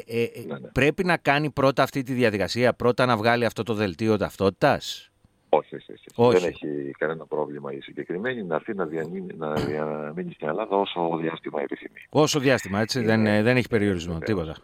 ναι. 0.58 0.68
πρέπει 0.72 1.04
να 1.04 1.16
κάνει 1.16 1.50
πρώτα 1.50 1.82
αυτή 1.82 2.02
τη 2.02 2.12
διαδικασία, 2.12 2.72
πρώτα 2.74 3.06
να 3.06 3.16
βγάλει 3.16 3.44
αυτό 3.44 3.62
το 3.62 3.74
δελτίο 3.74 4.16
ταυτότητας; 4.16 5.10
Όχι, 5.48 5.74
όχι, 5.74 5.92
όχι. 6.14 6.38
Δεν 6.38 6.48
έχει 6.48 6.90
κανένα 6.98 7.26
πρόβλημα 7.26 7.72
η 7.72 7.80
συγκεκριμένη 7.80 8.42
να 8.42 8.54
έρθει 8.54 8.74
να 8.74 8.84
διαμείνει, 8.84 9.34
να 9.36 9.52
διαμείνει 9.52 10.32
στην 10.32 10.48
Ελλάδα 10.48 10.76
όσο 10.76 11.18
διάστημα 11.20 11.60
επιθυμεί. 11.60 12.00
Όσο 12.08 12.40
διάστημα, 12.40 12.80
έτσι. 12.80 13.00
Δεν, 13.00 13.22
δεν 13.22 13.56
έχει 13.56 13.68
περιορισμό, 13.68 14.18
τίποτα. 14.18 14.56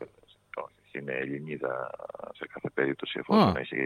Όχι, 0.97 1.05
είναι 1.05 1.13
Ελληνίδα 1.13 1.91
σε 2.35 2.47
κάθε 2.53 2.71
περίπτωση 2.75 3.19
εφόσον 3.19 3.53
oh. 3.53 3.59
έχει 3.59 3.77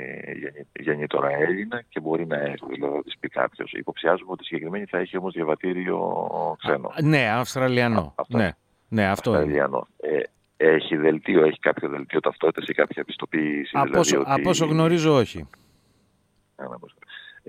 γεννή 0.80 1.06
τώρα 1.06 1.28
Έλληνα 1.28 1.82
και 1.88 2.00
μπορεί 2.00 2.26
να 2.26 2.36
έχει, 2.36 2.64
δηλαδή 2.68 2.94
να 2.94 3.02
της 3.02 3.18
πει 3.18 3.28
κάποιος. 3.28 3.72
Υποψιάζουμε 3.72 4.30
ότι 4.30 4.42
η 4.42 4.46
συγκεκριμένη 4.46 4.84
θα 4.84 4.98
έχει 4.98 5.16
όμως 5.16 5.32
διαβατήριο 5.32 6.56
ξένο. 6.58 6.92
ναι, 7.02 7.28
Αυστραλιανό. 7.28 8.14
Α, 8.16 8.22
ναι, 8.28 8.50
ναι, 8.88 9.06
αυτό 9.06 9.30
Αυστραλιανό. 9.30 9.86
Ε, 9.96 10.20
έχει 10.56 10.96
δελτίο, 10.96 11.44
έχει 11.44 11.58
κάποιο 11.58 11.88
δελτίο 11.88 12.20
ταυτότητας 12.20 12.68
ή 12.68 12.72
κάποια 12.72 13.02
επιστοποίηση. 13.02 13.70
Από, 13.72 13.90
δηλαδή, 13.90 14.16
ότι... 14.16 14.30
από 14.30 14.48
όσο 14.48 14.66
γνωρίζω, 14.66 15.14
όχι. 15.14 15.48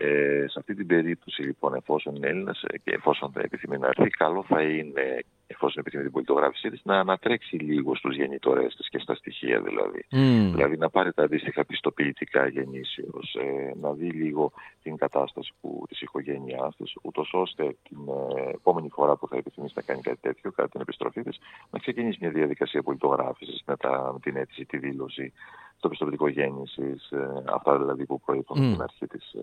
Ε, 0.04 0.46
σε 0.48 0.60
αυτή 0.60 0.76
την 0.76 0.88
περίπτωση 0.88 1.42
λοιπόν 1.42 1.74
εφόσον 1.74 2.16
είναι 2.16 2.28
Έλληνας 2.28 2.64
και 2.84 2.92
εφόσον 2.92 3.32
θα 3.32 3.42
επιθυμεί 3.42 3.78
να 3.78 3.88
έρθει 3.88 4.10
καλό 4.10 4.44
θα 4.44 4.62
είναι 4.62 5.24
εφόσον 5.48 5.80
επιθυμεί 5.80 6.04
την 6.04 6.12
πολιτογράφησή 6.12 6.70
της 6.70 6.82
να 6.84 7.00
ανατρέξει 7.00 7.56
λίγο 7.56 7.96
στους 7.96 8.16
γεννητορές 8.16 8.76
της 8.76 8.90
και 8.90 9.00
στα 9.00 9.16
στοιχεία 9.16 9.62
δηλαδή. 9.62 10.06
Δηλαδή 10.52 10.78
να 10.78 10.90
πάρει 10.90 11.14
τα 11.14 11.24
αντίστοιχα 11.24 11.66
πιστοποιητικά 11.66 12.48
γεννήσεως, 12.48 13.36
ε, 13.40 13.72
να 13.82 13.92
δει 13.92 14.10
λίγο 14.10 14.52
την 14.84 14.98
κατάσταση 14.98 15.54
που, 15.62 15.84
της 15.88 16.02
οικογένειάς 16.02 16.76
της 16.76 16.94
ούτως 17.02 17.30
ώστε 17.34 17.76
την 17.90 17.98
ε, 18.38 18.50
επόμενη 18.50 18.90
φορά 18.90 19.16
που 19.16 19.28
θα 19.28 19.38
επιθυμήσει 19.38 19.74
να 19.76 19.82
κάνει 19.82 20.02
κάτι 20.02 20.20
τέτοιο 20.22 20.52
κατά 20.52 20.70
την 20.70 20.82
επιστροφή 20.82 21.22
της 21.22 21.40
να 21.70 21.80
ξεκινήσει 21.80 22.18
μια 22.22 22.32
διαδικασία 22.32 22.84
πολιτογράφησης 22.84 23.62
με, 23.66 23.76
με 24.14 24.20
την 24.22 24.36
αίτηση, 24.36 24.66
τη 24.66 24.78
δήλωση 24.78 25.34
το 25.82 25.89
πιστοποιητικό 25.89 26.28
γέννησης, 26.28 27.12
ε, 27.12 27.44
αυτά 27.54 27.78
δηλαδή 27.78 28.06
που 28.06 28.20
προείπαμε 28.20 28.65
mm. 28.65 28.70
στην 28.70 28.82
αρχή 28.82 29.08
της 29.08 29.32
ε, 29.34 29.39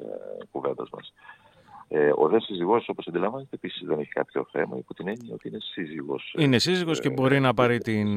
κουβέντας 0.51 0.89
μας. 0.93 1.13
Ε, 1.89 2.13
ο 2.17 2.29
δε 2.29 2.41
σύζυγό, 2.41 2.83
όπως 2.87 3.07
αντιλαμβάνεται, 3.07 3.55
επίσης 3.55 3.83
δεν 3.87 3.99
έχει 3.99 4.11
κάποιο 4.11 4.47
θέμα, 4.51 4.77
υπό 4.77 4.95
την 4.95 5.09
έννοια 5.09 5.35
ότι 5.35 5.49
είναι 5.49 5.59
σύζυγος. 5.61 6.35
Ε, 6.39 6.43
είναι 6.43 6.59
σύζυγος 6.59 7.01
και 7.01 7.11
μπορεί 7.11 7.41
να 7.41 7.55
πάρει 7.55 7.79
την. 7.79 8.15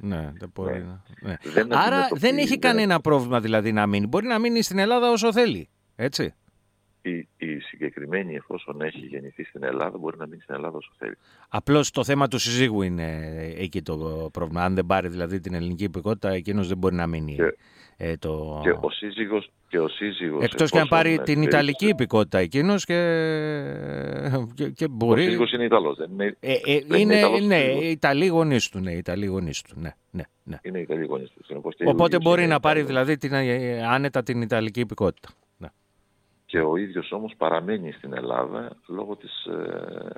Ναι, 0.00 0.32
δεν 0.38 0.50
μπορεί 0.54 0.72
ναι. 0.72 1.36
Να... 1.54 1.64
Ναι. 1.64 1.76
Άρα 1.76 2.08
δεν 2.10 2.38
έχει 2.38 2.58
κανένα 2.58 3.00
πρόβλημα 3.00 3.40
δηλαδή 3.40 3.72
να 3.72 3.86
μείνει. 3.86 4.06
Μπορεί 4.06 4.26
να 4.26 4.38
μείνει 4.38 4.62
στην 4.62 4.78
Ελλάδα 4.78 5.10
όσο 5.10 5.32
θέλει. 5.32 5.68
Έτσι 5.96 6.34
η, 7.04 7.28
η 7.36 7.58
συγκεκριμένη 7.58 8.34
εφόσον 8.34 8.80
έχει 8.80 9.06
γεννηθεί 9.06 9.44
στην 9.44 9.62
Ελλάδα 9.62 9.98
μπορεί 9.98 10.16
να 10.18 10.26
μείνει 10.26 10.40
στην 10.42 10.54
Ελλάδα 10.54 10.76
όσο 10.76 10.92
θέλει. 10.98 11.16
Απλώς 11.48 11.90
το 11.90 12.04
θέμα 12.04 12.28
του 12.28 12.38
συζύγου 12.38 12.82
είναι 12.82 13.18
εκεί 13.58 13.82
το 13.82 14.28
πρόβλημα. 14.32 14.62
Αν 14.62 14.74
δεν 14.74 14.86
πάρει 14.86 15.08
δηλαδή 15.08 15.40
την 15.40 15.54
ελληνική 15.54 15.84
υπηκότητα, 15.84 16.30
εκείνος 16.30 16.68
δεν 16.68 16.76
μπορεί 16.76 16.94
να 16.94 17.06
μείνει. 17.06 17.34
Και, 17.34 17.56
ε, 17.96 18.16
το... 18.16 18.60
και 18.62 18.70
ο 18.70 18.90
σύζυγος, 18.90 19.50
και 19.68 19.78
ο 19.78 19.88
σύζυγος 19.88 20.44
Εκτός 20.44 20.70
και 20.70 20.78
αν 20.78 20.88
πάρει 20.88 21.18
την 21.18 21.42
Ιταλική 21.42 21.86
υπηκότητα 21.88 22.38
εκείνος 22.38 22.84
και, 22.84 23.00
και, 24.54 24.68
και 24.68 24.88
μπορεί... 24.88 25.20
Ο 25.20 25.24
σύζυγος 25.24 25.52
είναι 25.52 25.64
Ιταλός, 25.64 25.96
δεν 25.96 26.10
είναι, 26.12 26.36
ε, 26.40 26.52
ε, 26.52 26.80
είναι, 26.98 26.98
είναι 26.98 27.16
Ιταλός 27.16 27.46
ναι, 27.46 27.62
Ιταλοί 27.80 28.26
γονείς 28.26 28.68
του, 28.68 28.78
ναι, 28.78 28.92
Ιταλοί 28.92 29.26
γονείς 29.26 29.62
του, 29.62 29.74
ναι, 29.80 29.90
ναι, 30.10 30.22
ναι. 30.42 30.58
Είναι 30.62 30.78
Ιταλοί 30.78 31.04
γονείς 31.04 31.30
του. 31.30 31.62
Οπότε 31.84 32.18
μπορεί 32.18 32.46
να 32.46 32.60
πάρει 32.60 32.82
δηλαδή 32.82 33.16
την, 33.16 33.32
ε, 33.32 33.86
άνετα 33.86 34.22
την 34.22 34.42
Ιταλική 34.42 34.80
υπηκότητα 34.80 35.28
και 36.54 36.60
ο 36.60 36.76
ίδιος 36.76 37.12
όμως 37.12 37.34
παραμένει 37.36 37.92
στην 37.92 38.12
Ελλάδα 38.12 38.76
λόγω 38.86 39.16
της, 39.16 39.44
ε, 39.44 40.08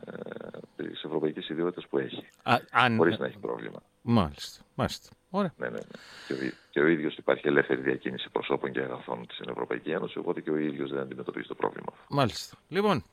της 0.76 1.02
ευρωπαϊκής 1.02 1.48
ιδιότητας 1.48 1.86
που 1.88 1.98
έχει, 1.98 2.26
Α, 2.42 2.56
αν... 2.70 2.96
χωρίς 2.96 3.18
να 3.18 3.26
έχει 3.26 3.38
πρόβλημα. 3.38 3.82
Μάλιστα, 4.02 4.64
μάλιστα. 4.74 5.08
Ωραία. 5.30 5.52
Ναι, 5.56 5.68
ναι, 5.68 5.72
ναι. 5.72 5.80
Και, 6.26 6.32
ο, 6.32 6.36
και 6.70 6.80
ο 6.80 6.86
ίδιος 6.86 7.16
υπάρχει 7.16 7.48
ελεύθερη 7.48 7.80
διακίνηση 7.80 8.30
προσώπων 8.30 8.72
και 8.72 8.80
αγαθών 8.80 9.26
στην 9.30 9.48
Ευρωπαϊκή 9.50 9.90
Ένωση, 9.90 10.18
οπότε 10.18 10.40
και 10.40 10.50
ο 10.50 10.56
ίδιος 10.56 10.90
δεν 10.90 11.00
αντιμετωπίζει 11.00 11.48
το 11.48 11.54
πρόβλημα. 11.54 11.92
Μάλιστα. 12.08 12.56
Λοιπόν, 12.68 13.04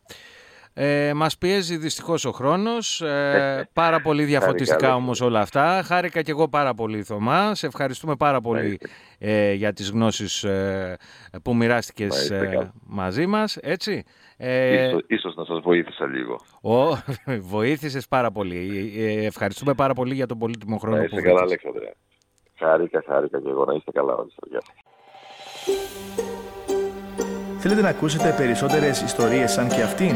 Ε, 0.76 1.12
μας 1.16 1.38
πιέζει 1.38 1.78
δυστυχώς 1.78 2.26
ο 2.26 2.32
χρόνος. 2.32 3.02
Ε, 3.02 3.70
πάρα 3.74 4.02
πολύ 4.02 4.24
διαφωτιστικά 4.24 4.96
όμως 4.96 5.22
όλα 5.22 5.40
αυτά. 5.40 5.82
Χάρηκα 5.86 6.22
και 6.22 6.32
εγώ 6.32 6.48
πάρα 6.48 6.74
πολύ 6.74 7.04
Θωμά. 7.04 7.56
Σε 7.56 7.68
ευχαριστούμε 7.68 8.16
πάρα 8.16 8.42
πολύ 8.42 8.80
ε, 9.20 9.54
για 9.54 9.74
τις 9.74 9.90
γνώσεις 9.92 10.44
ε, 10.44 10.98
που 11.44 11.56
μοιράστηκες 11.56 12.30
ε, 12.30 12.72
μαζί 12.86 13.26
μας. 13.26 13.58
Έτσι. 13.58 14.04
Ε, 14.38 14.88
ίσως, 14.88 15.04
ίσως 15.08 15.36
να 15.36 15.46
σας 15.46 15.60
βοήθησα 15.60 16.06
λίγο. 16.06 16.40
Ο, 16.62 16.96
βοήθησες 17.56 18.08
πάρα 18.08 18.32
πολύ. 18.32 18.94
Ε, 18.98 19.26
ευχαριστούμε 19.26 19.74
πάρα 19.74 19.94
πολύ 19.94 20.14
για 20.14 20.28
τον 20.28 20.38
πολύτιμο 20.38 20.78
χρόνο 20.78 20.98
να 20.98 21.04
είστε 21.04 21.22
καλά, 21.22 21.42
Αλέξανδρε. 21.42 21.92
Χάρηκα, 22.58 23.04
χάρηκα 23.08 23.42
και 23.42 23.50
εγώ 23.50 23.66
να 23.66 23.74
είστε 23.74 23.92
καλά 23.92 24.16
όλοι 24.16 24.32
σας. 24.32 24.64
Θέλετε 27.58 27.82
να 27.82 27.90
ακούσετε 27.90 28.34
περισσότερες 28.38 29.02
ιστορίες 29.02 29.52
σαν 29.52 29.68
και 29.68 29.82
αυτήν; 29.82 30.16